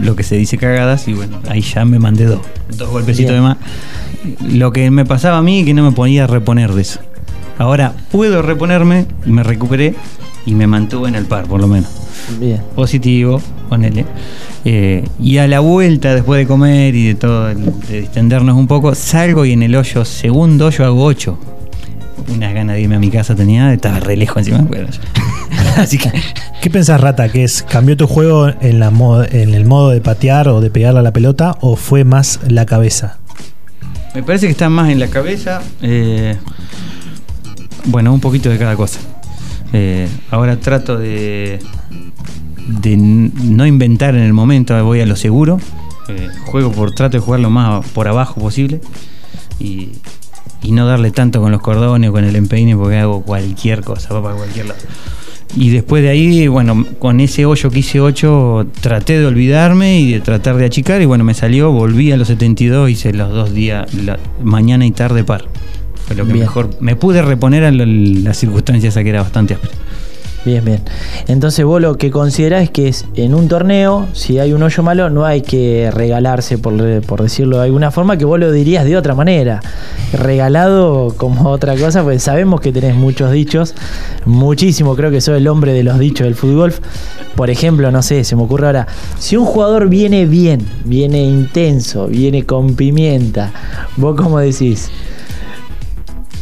[0.00, 2.40] lo que se dice cagadas y bueno, ahí ya me mandé dos.
[2.76, 3.42] Dos golpecitos Bien.
[3.42, 3.56] de más.
[4.54, 7.00] Lo que me pasaba a mí es que no me podía reponer de eso.
[7.58, 9.94] Ahora puedo reponerme, me recuperé
[10.46, 11.90] y me mantuve en el par, por lo menos.
[12.38, 12.60] Bien.
[12.74, 14.04] Positivo, ponele.
[14.64, 18.94] Eh, y a la vuelta, después de comer y de todo, de distendernos un poco,
[18.94, 21.38] salgo y en el hoyo, segundo hoyo, hago 8.
[22.34, 24.58] Unas ganas de irme a mi casa tenía, estaba re lejos encima.
[24.58, 24.88] bueno,
[25.76, 26.10] Así que
[26.62, 27.28] ¿Qué pensás, Rata?
[27.28, 28.92] ¿Que es cambió tu juego en, la
[29.32, 32.66] en el modo de patear o de pegarle a la pelota o fue más la
[32.66, 33.18] cabeza?
[34.14, 35.60] me parece que está más en la cabeza.
[35.80, 36.36] eh,
[37.86, 39.00] bueno, un poquito de cada cosa.
[39.72, 41.58] Eh, ahora trato de,
[42.94, 45.58] no inventar en el momento, voy a lo seguro.
[46.08, 48.80] Eh, juego por, trato de jugar lo más por abajo posible.
[49.58, 49.90] Y,
[50.62, 54.12] y no darle tanto con los cordones o con el empeine porque hago cualquier cosa,
[54.14, 54.80] va para cualquier lado.
[55.54, 60.12] Y después de ahí, bueno, con ese hoyo que hice 8, traté de olvidarme y
[60.14, 61.02] de tratar de achicar.
[61.02, 64.92] Y bueno, me salió, volví a los 72, hice los dos días, la- mañana y
[64.92, 65.44] tarde par.
[66.12, 66.44] Fue lo que Bien.
[66.44, 66.68] mejor.
[66.80, 69.72] Me pude reponer a las circunstancias esa que era bastante áspera.
[70.44, 70.82] Bien, bien.
[71.28, 74.82] Entonces vos lo que considerás es que es en un torneo, si hay un hoyo
[74.82, 78.84] malo, no hay que regalarse, por, por decirlo de alguna forma, que vos lo dirías
[78.84, 79.60] de otra manera.
[80.12, 83.74] Regalado como otra cosa, pues sabemos que tenés muchos dichos,
[84.26, 86.74] muchísimo, creo que sos el hombre de los dichos del fútbol.
[87.36, 88.88] Por ejemplo, no sé, se me ocurre ahora,
[89.20, 93.52] si un jugador viene bien, viene intenso, viene con pimienta,
[93.96, 94.90] vos cómo decís,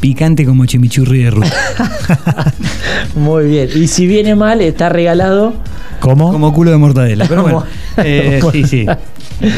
[0.01, 1.53] Picante como chimichurri de ruta.
[3.15, 3.69] Muy bien.
[3.75, 5.53] Y si viene mal, está regalado.
[6.01, 6.33] ¿Cómo?
[6.33, 7.27] Como culo de mortadela.
[7.29, 7.59] Pero bueno,
[7.97, 8.87] Como- eh, sí, sí.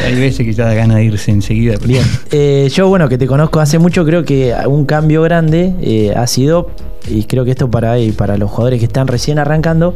[0.05, 1.73] Hay veces que ya da ganas de irse enseguida.
[1.75, 2.03] pero- Bien.
[2.31, 6.27] Eh, yo, bueno, que te conozco hace mucho, creo que un cambio grande eh, ha
[6.27, 6.71] sido,
[7.07, 9.95] y creo que esto para, y para los jugadores que están recién arrancando,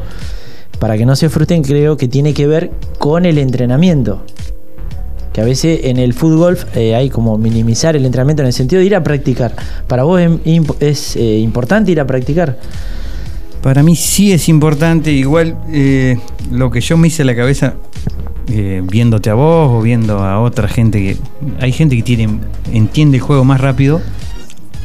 [0.80, 4.24] para que no se frustren, creo que tiene que ver con el entrenamiento.
[5.38, 8.86] A veces en el fútbol eh, hay como minimizar el entrenamiento en el sentido de
[8.86, 9.56] ir a practicar.
[9.88, 10.22] Para vos
[10.80, 12.58] es, eh, importante ir a practicar.
[13.62, 16.18] Para mí sí es importante, igual eh,
[16.52, 17.76] lo que yo me hice a la cabeza
[18.50, 21.18] eh, viéndote a vos o viendo a otra gente que
[21.60, 22.30] hay gente que tiene
[22.72, 24.02] entiende el juego más rápido.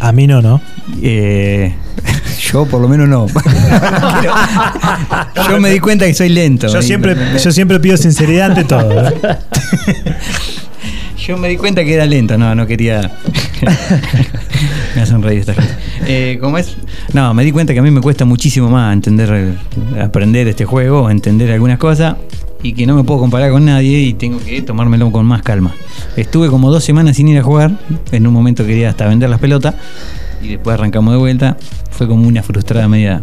[0.01, 0.61] A mí no, ¿no?
[1.03, 1.75] Eh,
[2.41, 3.27] yo por lo menos no.
[5.49, 6.69] yo me di cuenta que soy lento.
[6.69, 9.09] Yo siempre, yo siempre pido sinceridad ante todo.
[9.09, 9.15] ¿eh?
[11.25, 13.13] Yo me di cuenta que era lento, no, no quería.
[14.97, 15.73] me hacen reír esta gente.
[16.09, 16.77] Eh, ¿Cómo es?
[17.13, 19.55] No, me di cuenta que a mí me cuesta muchísimo más entender,
[20.01, 22.17] aprender este juego, entender algunas cosas
[22.63, 25.75] y que no me puedo comparar con nadie y tengo que tomármelo con más calma.
[26.17, 27.73] Estuve como dos semanas sin ir a jugar,
[28.11, 29.75] en un momento quería hasta vender las pelotas
[30.43, 31.57] y después arrancamos de vuelta.
[31.91, 33.23] Fue como una frustrada media.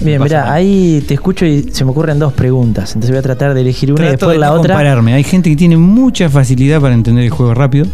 [0.00, 2.90] Bien, mira, ahí te escucho y se me ocurren dos preguntas.
[2.90, 4.74] Entonces voy a tratar de elegir una y después de la no otra.
[4.74, 5.14] compararme.
[5.14, 7.86] Hay gente que tiene mucha facilidad para entender el juego rápido.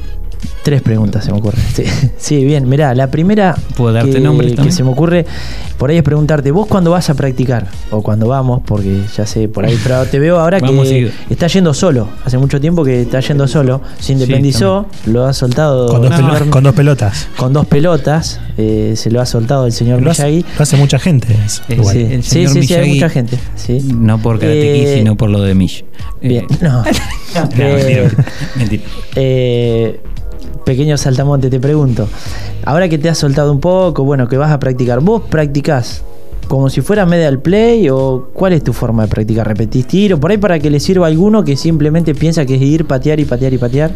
[0.62, 1.60] Tres preguntas se me ocurren.
[1.74, 1.84] Sí,
[2.16, 5.26] sí, bien, mirá, la primera ¿Puedo darte que, nombres que se me ocurre
[5.78, 9.48] por ahí es preguntarte, vos cuando vas a practicar, o cuando vamos, porque ya sé
[9.48, 11.10] por ahí, pero te veo ahora Vamos que seguido.
[11.28, 15.88] está yendo solo, hace mucho tiempo que está yendo solo, se independizó, lo ha soltado
[15.88, 16.12] Con dos,
[16.50, 17.28] con pelotas.
[17.36, 20.46] con dos pelotas, eh, se lo ha soltado el señor Lo hace, Miyagi.
[20.56, 21.36] lo hace mucha gente.
[21.44, 21.94] eso, Eh, igual.
[21.94, 23.38] Sí, el sí, señor sí, sí, hay mucha gente.
[23.56, 23.78] Sí.
[23.94, 25.84] No por Karate Kid, Eh, sino por lo de Mish.
[26.22, 26.82] Bien, Eh, no.
[27.34, 28.24] no, Eh, mentira,
[28.56, 28.82] mentira.
[30.64, 32.08] Pequeño saltamonte, te pregunto.
[32.64, 36.02] Ahora que te has soltado un poco, bueno, que vas a practicar, ¿vos practicás
[36.48, 39.46] como si fuera medial play o cuál es tu forma de practicar?
[39.46, 40.18] ¿Repetís tiro?
[40.18, 43.20] Por ahí para que le sirva a alguno que simplemente piensa que es ir, patear
[43.20, 43.90] y patear y patear.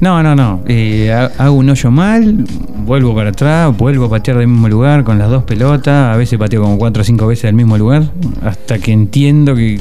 [0.00, 0.60] No, no, no.
[0.66, 2.44] Eh, ha- hago un hoyo mal,
[2.84, 6.14] vuelvo para atrás, vuelvo a patear del mismo lugar con las dos pelotas.
[6.14, 8.04] A veces pateo como cuatro o cinco veces del mismo lugar
[8.44, 9.80] hasta que entiendo que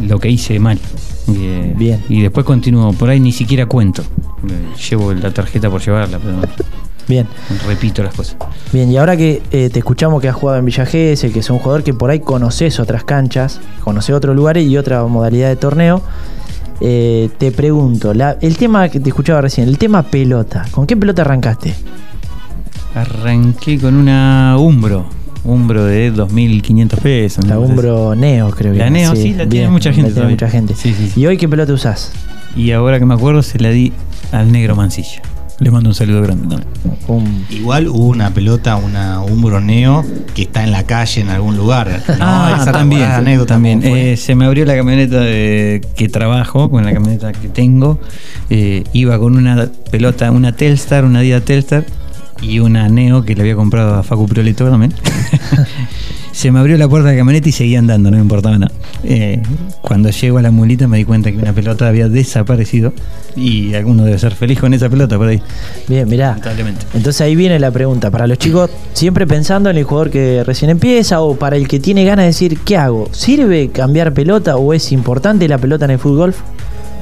[0.00, 0.78] lo que hice mal.
[1.32, 2.02] Eh, Bien.
[2.08, 2.92] Y después continúo.
[2.92, 4.02] Por ahí ni siquiera cuento.
[4.02, 6.36] Eh, Llevo la tarjeta por llevarla, pero
[7.08, 7.26] Bien,
[7.66, 8.36] repito las cosas.
[8.72, 11.50] bien, y ahora que eh, te escuchamos que has jugado en Villa Gesell, que es
[11.50, 15.56] un jugador que por ahí conoces otras canchas, conoces otros lugares y otra modalidad de
[15.56, 16.02] torneo,
[16.80, 20.96] eh, te pregunto, la- el tema que te escuchaba recién, el tema pelota, ¿con qué
[20.96, 21.74] pelota arrancaste?
[22.94, 25.06] Arranqué con una Umbro.
[25.44, 27.46] Umbro de 2.500 pesos.
[27.46, 27.58] La.
[27.58, 28.90] Umbro Neo, creo que La.
[28.90, 30.74] Neo, sí, la tiene mucha gente La tiene mucha gente.
[30.74, 31.20] Sí, sí, sí.
[31.20, 32.12] ¿Y hoy qué pelota usás?
[32.56, 33.92] Y ahora que me acuerdo, se la di
[34.32, 35.22] al negro Mancilla.
[35.60, 36.68] Le mando un saludo grande también.
[37.06, 40.02] Un- Igual hubo una pelota, una Umbro Neo,
[40.34, 42.02] que está en la calle en algún lugar.
[42.08, 43.82] No, ah, esa también, anécdota, también.
[43.84, 48.00] Eh, se me abrió la camioneta de- que trabajo, con la camioneta que tengo.
[48.48, 51.84] Eh, iba con una pelota, una Telstar, una Dida Telstar
[52.40, 54.94] y una Neo que le había comprado a Facu Prioleto también.
[56.40, 58.72] se me abrió la puerta de la camioneta y seguía andando, no me importaba nada.
[59.04, 59.42] Eh,
[59.82, 62.94] cuando llego a la mulita me di cuenta que una pelota había desaparecido
[63.36, 65.42] y alguno debe ser feliz con esa pelota por ahí,
[65.86, 66.28] Bien, mirá.
[66.28, 66.86] lamentablemente.
[66.94, 68.10] Entonces ahí viene la pregunta.
[68.10, 71.78] Para los chicos, siempre pensando en el jugador que recién empieza o para el que
[71.78, 73.10] tiene ganas de decir, ¿qué hago?
[73.12, 76.34] ¿Sirve cambiar pelota o es importante la pelota en el fútbol?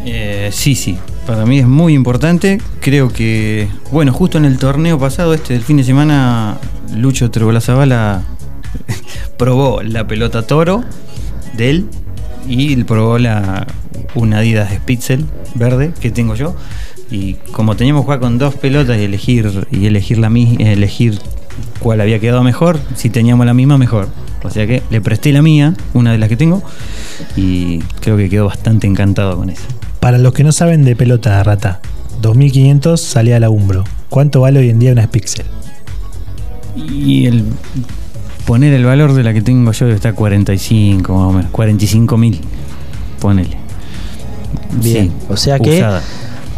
[0.05, 0.99] Eh, sí, sí.
[1.29, 2.61] Para mí es muy importante.
[2.81, 6.59] Creo que, bueno, justo en el torneo pasado, este del fin de semana,
[6.97, 8.23] Lucho Trebolazabala
[9.37, 10.85] probó la pelota toro
[11.57, 11.87] de él
[12.47, 13.67] y probó la,
[14.15, 16.55] una Adidas Spitzel verde que tengo yo.
[17.11, 21.19] Y como teníamos que jugar con dos pelotas y elegir, y elegir, la, elegir
[21.79, 24.09] cuál había quedado mejor, si teníamos la misma, mejor.
[24.43, 26.63] O sea que le presté la mía, una de las que tengo,
[27.37, 29.65] y creo que quedó bastante encantado con esa.
[30.01, 31.81] Para los que no saben de pelota, rata,
[32.21, 33.85] 2500 salía la Umbro.
[34.09, 35.47] ¿Cuánto vale hoy en día una Pixel?
[36.77, 37.45] Y el
[38.49, 42.41] poner el valor de la que tengo yo está 45 más o menos, 45 mil.
[43.21, 43.59] Ponele.
[44.83, 45.09] Bien.
[45.09, 46.03] Sí, o sea que usada.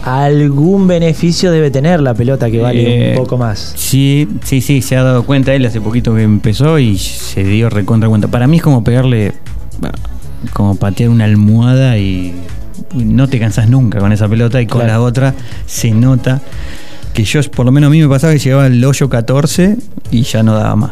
[0.05, 3.73] algún beneficio debe tener la pelota que vale Eh, un poco más.
[3.77, 7.69] Sí, sí, sí, se ha dado cuenta él hace poquito que empezó y se dio
[7.69, 8.29] recontra cuenta.
[8.29, 9.33] Para mí es como pegarle,
[10.53, 12.35] como patear una almohada y
[12.95, 14.93] no te cansas nunca con esa pelota y con Claro.
[14.95, 15.35] la otra
[15.67, 16.41] se nota
[17.15, 19.77] que yo, por lo menos a mí me pasaba que llegaba al hoyo 14
[20.13, 20.91] y ya no daba más.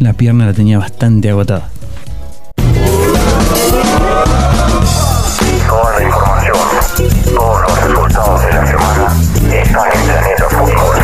[0.00, 1.70] La pierna la tenía bastante agotada.
[5.66, 6.54] Toda la información,
[7.34, 9.12] todos los resultados de la semana
[9.52, 10.96] están en Planeta Fútbol,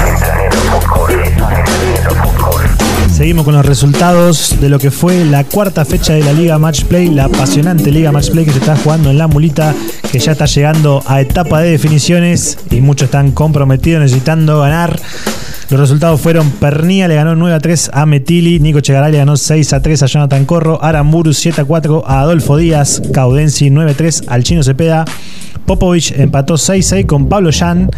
[1.11, 2.63] en Planeta Fútbol.
[3.13, 6.85] Seguimos con los resultados de lo que fue la cuarta fecha de la Liga Match
[6.85, 9.75] Play, la apasionante Liga Match Play que se está jugando en la mulita,
[10.11, 15.01] que ya está llegando a etapa de definiciones y muchos están comprometidos necesitando ganar.
[15.71, 19.37] Los resultados fueron Pernia le ganó 9 a 3 a Metili, Nico Chegaray le ganó
[19.37, 23.93] 6 a 3 a Jonathan Corro, Aramburu 7 a 4 a Adolfo Díaz, Caudensi 9
[23.93, 25.05] a 3 al Chino Cepeda,
[25.67, 27.91] Popovich empató 6 a 6 con Pablo Jan,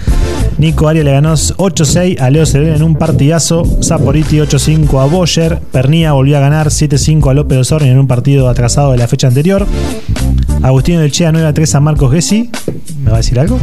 [0.59, 4.57] Nico Aria le ganó 8 a 6 a Leo Serena en un partidazo, Saporiti 8
[4.57, 7.99] a 5 a Boyer, Pernia volvió a ganar 7 a 5 a López Osorni en
[7.99, 9.67] un partido atrasado de la fecha anterior,
[10.63, 12.51] Agustino del Chea 9 a 3 a Marcos Gessi,
[13.03, 13.59] ¿me va a decir algo?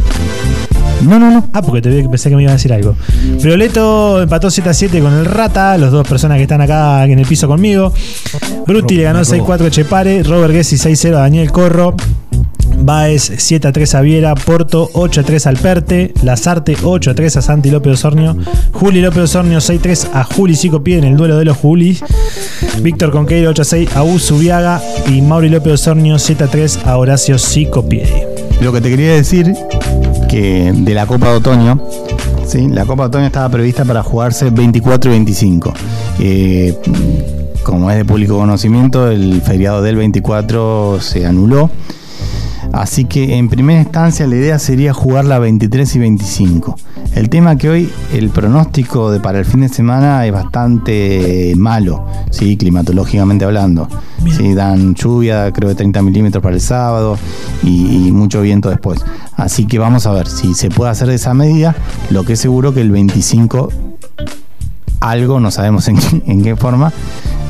[1.06, 1.48] No, no, no.
[1.52, 2.94] Ah, porque te vi- pensé que me iba a decir algo.
[3.42, 7.18] Violeto empató 7 a 7 con el Rata, los dos personas que están acá en
[7.18, 7.92] el piso conmigo.
[8.66, 11.94] Bruti le ganó 6-4 a Chepare, Robert Gessi 6-0 a Daniel Corro.
[12.76, 17.14] Baez 7 a 3 a Viera, Porto 8 a 3 al Perte, Lazarte 8 a
[17.14, 18.36] 3 a Santi López Osornio,
[18.72, 22.02] Juli López Osornio 6 a 3 a Juli Pie en el duelo de los Julis,
[22.82, 26.96] Víctor Conqueiro 8 a 6 a Usubiaga y Mauri López Osornio 7 a 3 a
[26.96, 27.36] Horacio
[27.88, 28.26] Pie.
[28.60, 29.54] Lo que te quería decir
[30.40, 31.80] de la Copa de Otoño,
[32.46, 32.68] ¿sí?
[32.68, 35.72] la Copa de Otoño estaba prevista para jugarse 24 y 25.
[36.18, 36.78] Eh,
[37.62, 41.70] como es de público conocimiento, el feriado del 24 se anuló.
[42.72, 46.76] Así que en primera instancia la idea sería jugar la 23 y 25.
[47.14, 52.04] El tema que hoy el pronóstico de para el fin de semana es bastante malo,
[52.30, 53.88] sí, climatológicamente hablando.
[54.36, 57.16] Sí, dan lluvia, creo de 30 milímetros para el sábado
[57.62, 59.00] y, y mucho viento después.
[59.36, 61.76] Así que vamos a ver si se puede hacer de esa medida.
[62.10, 63.68] Lo que es seguro que el 25
[65.00, 66.92] algo, no sabemos en qué forma,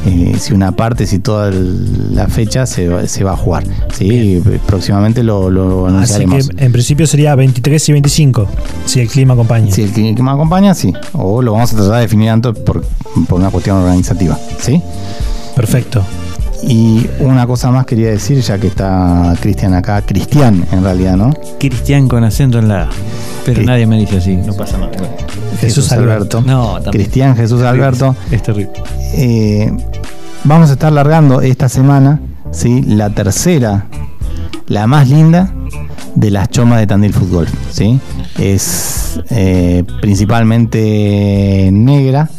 [0.07, 3.65] eh, si una parte, si toda el- la fecha se, va- se va a jugar.
[3.97, 6.49] Sí, próximamente lo, lo Así anunciaremos.
[6.51, 8.47] que en principio sería 23 y 25,
[8.87, 9.71] si el clima acompaña.
[9.73, 10.93] Si el clima acompaña, sí.
[11.13, 12.85] O lo vamos a tratar de definir antes por,
[13.29, 14.39] por una cuestión organizativa.
[14.61, 14.83] ¿Sí?
[15.57, 16.03] Perfecto.
[16.67, 21.35] Y una cosa más quería decir, ya que está Cristian acá, Cristian en realidad, ¿no?
[21.61, 22.89] Cristian con acento en la A.
[23.45, 23.67] Pero Sí.
[23.67, 24.93] nadie me dice así, no pasa nada.
[24.97, 25.13] Bueno.
[25.61, 26.41] Jesús Alberto.
[26.43, 26.93] No, también.
[26.93, 28.17] Cristian Jesús Alberto.
[28.31, 28.73] Es terrible.
[29.15, 29.71] Eh,
[30.45, 32.83] vamos a estar largando esta semana, ¿sí?
[32.83, 33.87] La tercera,
[34.67, 35.53] la más linda
[36.15, 38.01] de las chomas de Tandil Fútbol, ¿sí?
[38.39, 42.31] Es eh, principalmente negra.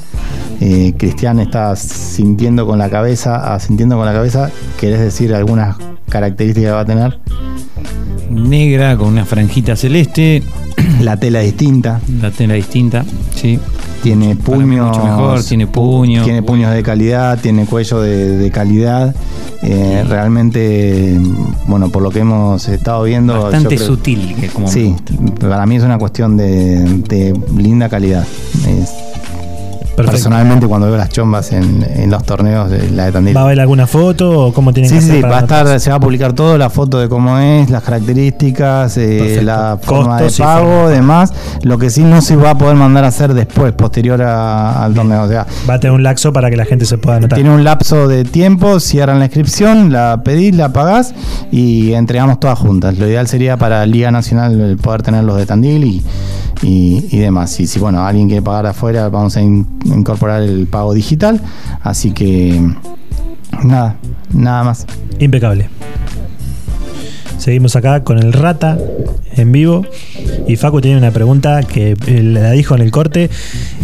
[0.61, 4.49] Eh, Cristian está sintiendo con la cabeza, asintiendo con la cabeza.
[4.79, 5.75] ¿Querés decir algunas
[6.09, 7.19] características que va a tener?
[8.29, 10.43] Negra con una franjita celeste.
[11.01, 11.99] La tela distinta.
[12.21, 13.59] La tela distinta, sí.
[14.03, 14.87] Tiene puños.
[14.87, 16.23] mucho mejor, tiene puño.
[16.23, 19.15] Tiene puños de calidad, tiene cuello de, de calidad.
[19.63, 21.19] Eh, realmente,
[21.67, 23.41] bueno, por lo que hemos estado viendo.
[23.43, 24.95] Bastante creo- sutil, que como Sí,
[25.39, 28.25] para mí es una cuestión de, de linda calidad.
[28.67, 28.93] Es-
[29.95, 33.35] personalmente, cuando veo las chombas en, en los torneos, de la de Tandil.
[33.35, 35.41] ¿Va a haber alguna foto o cómo tienen Sí, que sí, hacer sí, va a
[35.41, 39.77] estar, se va a publicar todo, la foto de cómo es, las características, eh, la
[39.81, 41.33] forma Costos de pago, demás.
[41.63, 44.93] Lo que sí no se va a poder mandar a hacer después, posterior a- al
[44.93, 45.23] torneo.
[45.23, 47.35] O sea, Va a tener un laxo para que la gente se pueda anotar.
[47.37, 51.13] tiene un lapso de tiempo, cierran la inscripción, la pedís, la pagás
[51.51, 52.97] y entregamos todas juntas.
[52.97, 56.03] Lo ideal sería para Liga Nacional el poder tener los de Tandil y,
[56.61, 57.59] y, y demás.
[57.59, 59.41] Y si bueno, alguien quiere pagar afuera, vamos a
[59.85, 61.41] incorporar el pago digital.
[61.81, 62.61] Así que
[63.63, 63.97] nada,
[64.33, 64.85] nada más.
[65.19, 65.69] Impecable.
[67.37, 68.77] Seguimos acá con el Rata
[69.35, 69.85] en vivo.
[70.47, 73.29] Y Facu tiene una pregunta que la dijo en el corte.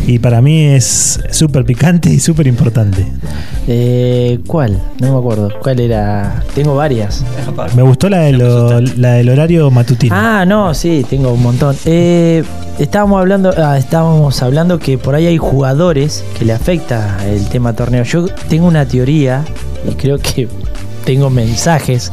[0.08, 3.06] Y para mí es súper picante y súper importante.
[3.68, 4.80] Eh, ¿Cuál?
[5.00, 5.52] No me acuerdo.
[5.62, 6.44] ¿Cuál era?
[6.56, 7.24] Tengo varias.
[7.76, 10.16] Me gustó la, de lo- la del horario matutino.
[10.18, 11.76] Ah, no, sí, tengo un montón.
[11.86, 12.44] Eh,
[12.80, 17.74] estábamos hablando, ah, estábamos hablando que por ahí hay jugadores que le afecta el tema
[17.74, 18.04] torneo.
[18.04, 19.44] Yo tengo una teoría
[19.90, 20.48] y creo que
[21.06, 22.12] tengo mensajes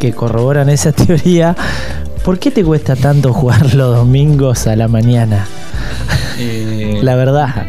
[0.00, 1.56] que corroboran esa teoría.
[2.24, 5.46] ¿Por qué te cuesta tanto jugar los domingos a la mañana?
[6.38, 7.66] Eh, La verdad.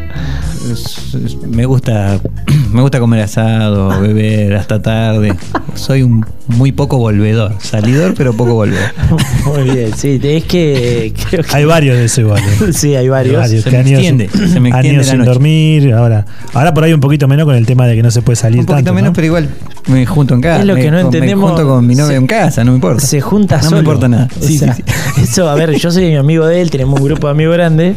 [1.46, 2.20] me gusta
[2.72, 5.34] me gusta comer asado, beber hasta tarde.
[5.74, 8.90] Soy un muy poco volvedor, salidor pero poco volvedor.
[9.46, 12.42] Muy bien, sí, es que creo que Hay varios de eso igual.
[12.42, 12.72] eh.
[12.72, 13.48] sí, hay varios.
[13.48, 15.30] Se que me han ido extiende, sin- se me extiende la sin noche.
[15.30, 15.92] dormir.
[15.94, 18.36] Ahora, ahora por ahí un poquito menos con el tema de que no se puede
[18.36, 18.94] salir Un poquito tanto.
[18.94, 19.14] menos, ¿no?
[19.14, 19.48] pero igual
[19.88, 20.60] me junto en casa.
[20.60, 21.50] Es lo me- que no con- entendemos.
[21.50, 23.06] Me junto con mi novia Se- en casa, no me importa.
[23.06, 23.76] Se junta no solo.
[23.76, 24.28] me importa nada.
[24.40, 25.22] O Sí, sea, sí, sí.
[25.22, 27.94] Eso, a ver, yo soy amigo de él, tenemos un grupo de amigos grande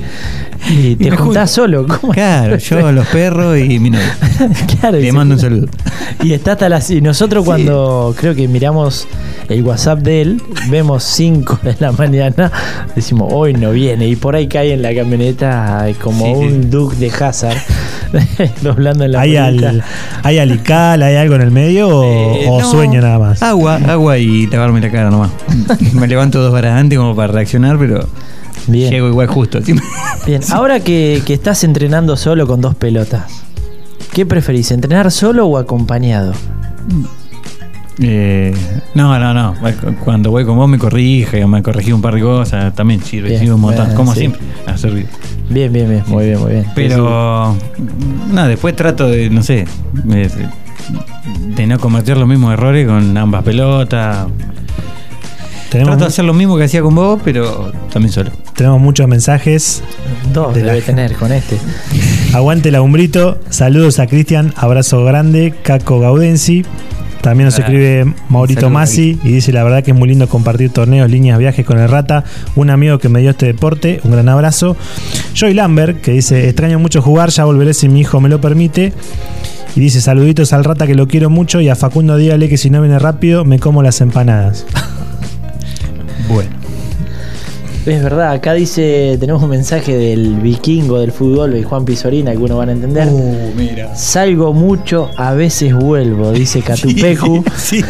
[0.70, 1.86] y te me juntás solo.
[1.88, 2.14] ¿Cómo?
[2.14, 4.18] Claro, yo, los perros y mi novia.
[4.80, 5.68] Claro, y Le se- mando un saludo.
[6.24, 6.90] Y está hasta las.
[6.92, 9.08] Y nosotros, cuando creo que que miramos
[9.50, 12.52] el WhatsApp de él, vemos 5 de la mañana,
[12.96, 14.08] decimos, hoy no viene.
[14.08, 16.40] Y por ahí cae en la camioneta eh, como Sí, sí.
[16.56, 17.58] un Duke de Hazard,
[18.62, 19.84] doblando en la ¿Hay, al,
[20.24, 22.04] ¿Hay alical, hay algo en el medio o,
[22.36, 22.72] Eh, o no.
[22.72, 23.42] sueño nada más?
[23.44, 25.32] Agua, agua y lavarme la cara nomás.
[25.94, 28.08] Me levanto dos horas antes como para reaccionar, pero
[28.68, 28.90] Bien.
[28.92, 29.60] llego igual justo.
[30.26, 33.24] Bien, ahora que, que estás entrenando solo con dos pelotas,
[34.14, 36.34] ¿qué preferís, entrenar solo o acompañado?
[38.00, 38.54] Eh,
[38.96, 39.56] no, no, no.
[40.04, 43.42] Cuando voy con vos me corrige, me corregí un par de cosas, también sirve, Bien,
[43.42, 44.20] sirve un montón, bien, como sí.
[44.22, 45.08] siempre, ha servido.
[45.50, 46.66] Bien, bien, bien, muy bien, muy bien.
[46.74, 47.56] Pero,
[48.32, 49.66] no, después trato de, no sé,
[50.06, 50.30] de,
[51.56, 54.28] de no cometer los mismos errores con ambas pelotas.
[55.70, 58.30] Tenemos, Trato de hacer lo mismo que hacía con vos, pero también solo.
[58.56, 59.82] tenemos muchos mensajes.
[60.34, 61.58] Dos de la- debe tener con este.
[62.34, 63.40] Aguante la Umbrito.
[63.50, 64.54] Saludos a Cristian.
[64.58, 65.54] Abrazo grande.
[65.64, 66.66] Caco Gaudensi.
[67.22, 71.10] También nos escribe Maurito Masi y dice la verdad que es muy lindo compartir torneos,
[71.10, 72.24] líneas, viajes con el Rata,
[72.56, 74.76] un amigo que me dio este deporte, un gran abrazo.
[75.36, 78.94] Joy Lambert que dice extraño mucho jugar, ya volveré si mi hijo me lo permite.
[79.76, 82.70] Y dice saluditos al Rata que lo quiero mucho y a Facundo dígale que si
[82.70, 84.66] no viene rápido me como las empanadas.
[86.28, 86.61] Bueno.
[87.84, 92.38] Es verdad, acá dice, tenemos un mensaje del vikingo del fútbol, de Juan Pisorina, que
[92.38, 93.08] uno van a entender.
[93.10, 93.96] Uh, mira.
[93.96, 97.44] Salgo mucho, a veces vuelvo, dice Catupecu.
[97.58, 97.84] Sí.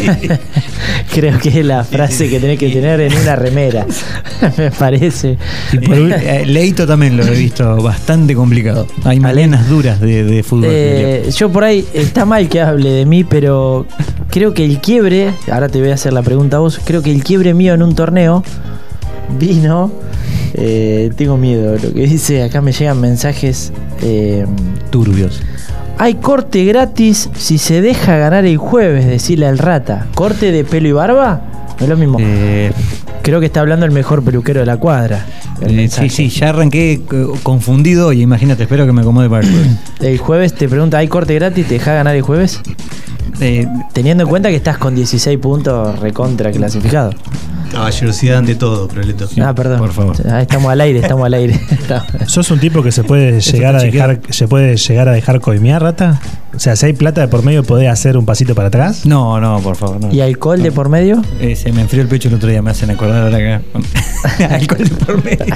[1.14, 3.86] Creo que es la frase que tenés que tener en una remera,
[4.58, 5.38] me parece.
[5.74, 8.88] Y por eh, Leito también lo he visto bastante complicado.
[9.04, 10.70] Hay mañanas duras de, de fútbol.
[10.70, 13.86] Eh, yo por ahí, está mal que hable de mí, pero
[14.30, 17.12] creo que el quiebre, ahora te voy a hacer la pregunta a vos, creo que
[17.12, 18.42] el quiebre mío en un torneo
[19.40, 19.92] vino,
[20.54, 23.72] eh, tengo miedo, lo que dice, acá me llegan mensajes,
[24.02, 24.46] eh,
[24.90, 25.42] Turbios.
[25.98, 30.88] hay corte gratis si se deja ganar el jueves, decirle al rata, corte de pelo
[30.88, 31.42] y barba,
[31.80, 32.18] no es lo mismo.
[32.20, 32.72] Eh,
[33.24, 35.24] Creo que está hablando el mejor peluquero de la cuadra.
[35.62, 37.02] eh, sí, sí, ya arranqué
[37.44, 39.78] confundido y imagínate, espero que me acomode para el jueves.
[40.02, 41.68] El jueves te pregunta, ¿hay corte gratis?
[41.68, 42.62] ¿Te deja ganar el jueves?
[43.40, 47.12] Eh, Teniendo en cuenta que estás con 16 puntos recontra clasificado.
[47.72, 49.30] Caballerosidad ante todo, Proleto.
[49.42, 49.80] Ah, perdón.
[49.80, 50.16] por favor.
[50.30, 51.60] Ah, estamos al aire, estamos al aire.
[52.28, 55.82] ¿Sos un tipo que se puede llegar a dejar, se puede llegar a dejar coimear,
[55.82, 56.20] Rata?
[56.54, 59.06] O sea, si hay plata de por medio, ¿podés hacer un pasito para atrás?
[59.06, 60.02] no, no, por favor.
[60.02, 60.12] No.
[60.12, 61.22] ¿Y alcohol de por medio?
[61.40, 63.62] Eh, se me enfrió el pecho el otro día, me hacen acordar ahora acá.
[64.56, 65.56] Alcohol de por medio.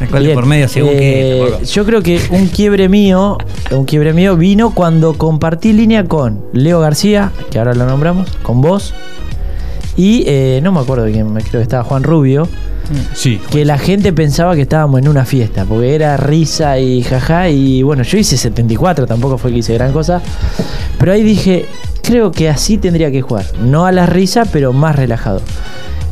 [0.00, 1.40] Alcohol de por medio, según eh, que.
[1.40, 1.64] tampoco.
[1.64, 3.38] Yo creo que un quiebre mío,
[3.72, 8.60] un quiebre mío vino cuando compartí línea con Leo García, que ahora lo nombramos, con
[8.60, 8.94] vos.
[9.98, 12.48] Y eh, no me acuerdo de quién, creo que estaba Juan Rubio.
[13.12, 13.38] Sí.
[13.50, 17.82] que la gente pensaba que estábamos en una fiesta, porque era risa y jaja, y
[17.82, 20.22] bueno, yo hice 74, tampoco fue que hice gran cosa,
[20.98, 21.66] pero ahí dije,
[22.02, 25.42] creo que así tendría que jugar, no a la risa, pero más relajado.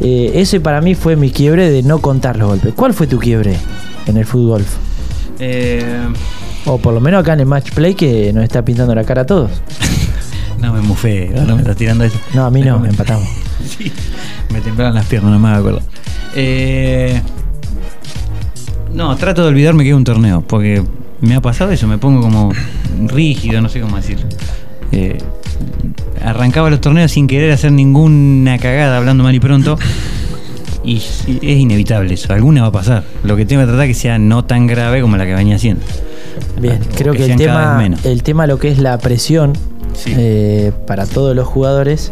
[0.02, 2.74] Eh, ese para mí fue mi quiebre de no contar los golpes.
[2.74, 3.56] ¿Cuál fue tu quiebre
[4.06, 4.62] en el fútbol?
[5.38, 5.82] Eh,
[6.66, 9.22] O por lo menos acá en el match play que nos está pintando la cara
[9.22, 9.50] a todos.
[10.60, 12.18] No me mufé, ahora me estás tirando eso.
[12.34, 13.28] No, a mí no, empatamos.
[13.66, 13.90] Sí,
[14.52, 15.80] me temblaban las piernas, no me acuerdo.
[16.36, 17.20] Eh,
[18.94, 20.84] no, trato de olvidarme que es un torneo, porque
[21.20, 22.52] me ha pasado eso, me pongo como
[23.06, 24.26] rígido, no sé cómo decirlo.
[24.92, 25.18] Eh,
[26.22, 29.78] arrancaba los torneos sin querer hacer ninguna cagada, hablando mal y pronto.
[30.84, 33.04] Y, es inevitable eso, alguna va a pasar.
[33.24, 35.56] Lo que tengo que tratar es que sea no tan grave como la que venía
[35.56, 35.84] haciendo.
[36.60, 39.54] Bien, creo que, el sean cada tema, el tema lo que es la presión
[39.96, 40.12] Sí.
[40.16, 42.10] eh, para todos los jugadores.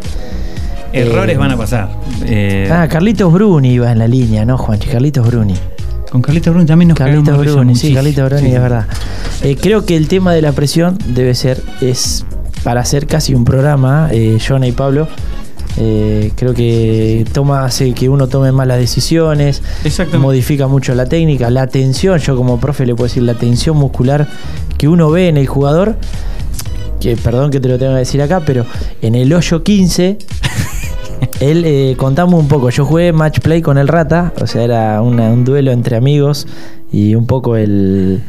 [0.93, 1.89] Errores eh, van a pasar.
[2.25, 4.87] Eh, Ah, Carlitos Bruni iba en la línea, ¿no, Juanchi?
[4.89, 5.55] Carlitos Bruni.
[6.11, 7.93] con Carlitos Bruni también nos Carlitos Bruni, sí.
[7.93, 8.55] Carlitos Bruni, Sí.
[8.55, 8.85] es verdad.
[9.61, 12.25] Creo que el tema de la presión debe ser, es
[12.63, 15.07] para hacer casi un programa, eh, Jonah y Pablo.
[15.77, 20.19] eh, creo que toma, hace que uno tome malas decisiones, Exactamente.
[20.19, 24.25] modifica mucho la técnica, la tensión, yo como profe le puedo decir, la tensión muscular
[24.77, 25.97] que uno ve en el jugador,
[27.05, 28.65] que perdón que te lo tengo que decir acá, pero
[29.01, 30.17] en el hoyo 15
[31.39, 35.01] él, eh, contamos un poco, yo jugué match play con el Rata, o sea, era
[35.01, 36.47] una- un duelo entre amigos
[36.91, 38.21] y un poco el...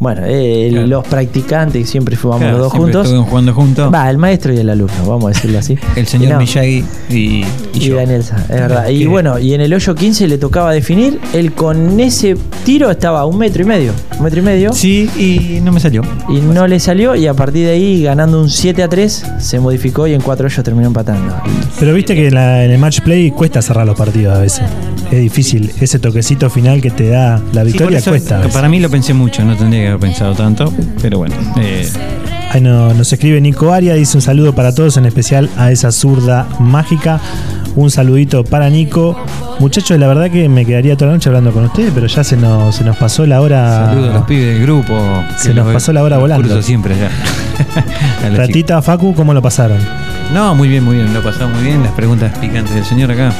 [0.00, 0.86] Bueno, eh, el- Claro.
[0.86, 3.08] los practicantes, siempre Claro, los dos juntos.
[3.28, 3.92] jugando juntos.
[3.92, 5.76] Va, el maestro y el alumno, vamos a decirlo así.
[5.96, 7.44] El señor Y no, Miyagi y, y
[7.74, 7.96] y yo.
[7.96, 8.88] Daniel es verdad.
[8.90, 11.18] Y bueno, y en el hoyo 15 le tocaba definir.
[11.32, 13.92] Él con ese tiro estaba a un metro y medio.
[14.18, 14.72] Un metro y medio.
[14.72, 16.02] Sí, y no me salió.
[16.28, 17.16] Y no le salió.
[17.16, 20.46] Y a partir de ahí, ganando un 7 a 3, se modificó y en cuatro
[20.46, 21.34] hoyos terminó empatando.
[21.80, 24.62] Pero viste que en, la- en el match play cuesta cerrar los partidos a veces.
[25.10, 25.72] Es difícil.
[25.80, 28.42] Ese toquecito final que te da la victoria eso, cuesta.
[28.52, 30.72] Para mí lo pensé mucho, no tendría que haber pensado tanto,
[31.02, 31.34] pero bueno.
[31.60, 31.88] eh,
[32.50, 35.92] Ahí no- nos escribe Nico Aria, dice un saludo para todos, en especial a esa
[35.92, 37.20] zurda mágica.
[37.76, 39.16] Un saludito para Nico.
[39.60, 42.36] Muchachos, la verdad que me quedaría toda la noche hablando con ustedes, pero ya se
[42.36, 43.86] nos, se nos pasó la hora.
[43.90, 44.98] Saludos a los pibes del grupo.
[45.36, 46.42] Se nos pasó la hora volando.
[46.48, 47.10] curso siempre ya.
[48.36, 49.78] Ratita, Facu, ¿cómo lo pasaron?
[50.32, 51.12] No, muy bien, muy bien.
[51.14, 51.82] Lo pasamos muy bien.
[51.82, 53.32] Las preguntas picantes del señor acá.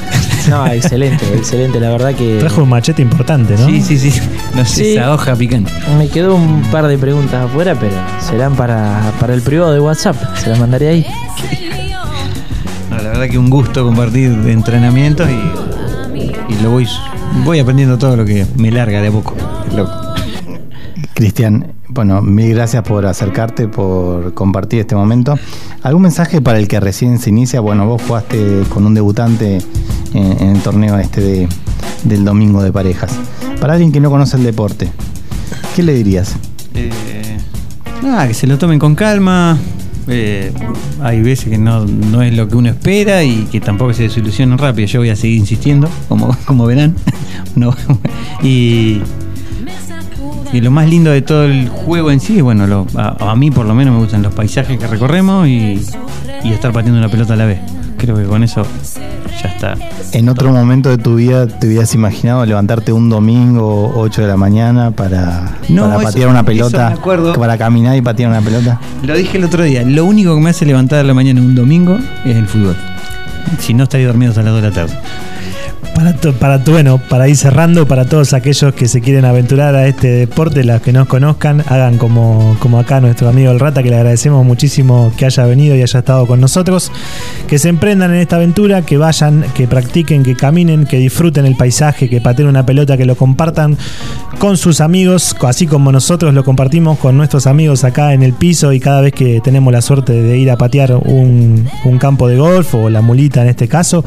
[0.49, 1.81] No, excelente, excelente.
[1.81, 2.39] La verdad que.
[2.39, 3.67] Trajo un machete importante, ¿no?
[3.67, 4.13] Sí, sí, sí.
[4.55, 4.97] No sé, Sí.
[4.97, 5.71] esa hoja picante.
[5.99, 10.17] Me quedó un par de preguntas afuera, pero serán para, para el privado de WhatsApp.
[10.37, 11.07] Se las mandaré ahí.
[12.91, 16.87] No, la verdad que un gusto compartir de entrenamientos y, y lo voy,
[17.45, 19.35] voy aprendiendo todo lo que me larga de a poco.
[19.77, 19.93] Loco.
[21.15, 25.37] Cristian, bueno, mil gracias por acercarte, por compartir este momento.
[25.83, 27.61] ¿Algún mensaje para el que recién se inicia?
[27.61, 29.59] Bueno, vos jugaste con un debutante
[30.15, 31.49] en, el torneo este de,
[32.05, 33.11] del domingo de parejas.
[33.61, 34.89] Para alguien que no conoce el deporte,
[35.75, 36.37] ¿qué le dirías?
[36.75, 36.91] Eh,
[38.03, 39.59] nada, que se lo tomen con calma.
[40.11, 40.53] Eh,
[41.03, 44.57] hay veces que no, no es lo que uno espera y que tampoco se desilusionen
[44.57, 44.87] rápido.
[44.89, 46.95] Yo voy a seguir insistiendo, como, como verán.
[47.57, 47.75] No,
[48.43, 49.01] y,
[50.53, 53.51] y lo más lindo de todo el juego en sí, bueno, lo- a, a mí
[53.51, 55.81] por lo menos me gustan los paisajes que recorremos y,
[56.45, 57.59] y estar pateando una pelota a la vez.
[57.97, 58.65] Creo que con eso
[59.43, 59.75] ya está.
[60.13, 64.37] ¿En otro momento de tu vida te hubieras imaginado levantarte un domingo 8 de la
[64.37, 66.89] mañana para, No, para eso- patear una eso pelota?
[66.91, 67.33] me acuerdo.
[67.35, 68.81] Para caminar y patear una pelota.
[69.03, 71.55] Lo dije el otro día, lo único que me hace levantar a la mañana un
[71.55, 72.77] domingo es el fútbol.
[73.61, 74.95] Si no estaría dormido hasta las 2 de la tarde.
[76.39, 80.63] Para, bueno, para ir cerrando, para todos aquellos que se quieren aventurar a este deporte,
[80.63, 84.47] los que nos conozcan, hagan como, como acá nuestro amigo el Rata, que le agradecemos
[84.47, 86.93] muchísimo que haya venido y haya estado con nosotros,
[87.49, 91.57] que se emprendan en esta aventura, que vayan, que practiquen, que caminen, que disfruten el
[91.57, 93.77] paisaje, que pateen una pelota, que lo compartan
[94.39, 98.73] con sus amigos, así como nosotros lo compartimos con nuestros amigos acá en el piso.
[98.73, 102.37] Y cada vez que tenemos la suerte de ir a patear un, un campo de
[102.37, 104.05] golf o la mulita en este caso,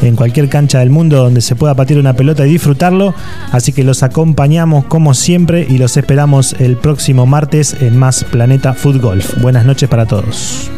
[0.00, 3.14] en cualquier cancha del mundo donde se pueda patear una pelota y disfrutarlo.
[3.52, 8.74] Así que los acompañamos como siempre y los esperamos el próximo martes en Más Planeta
[8.74, 9.40] Food Golf.
[9.40, 10.70] Buenas noches para todos.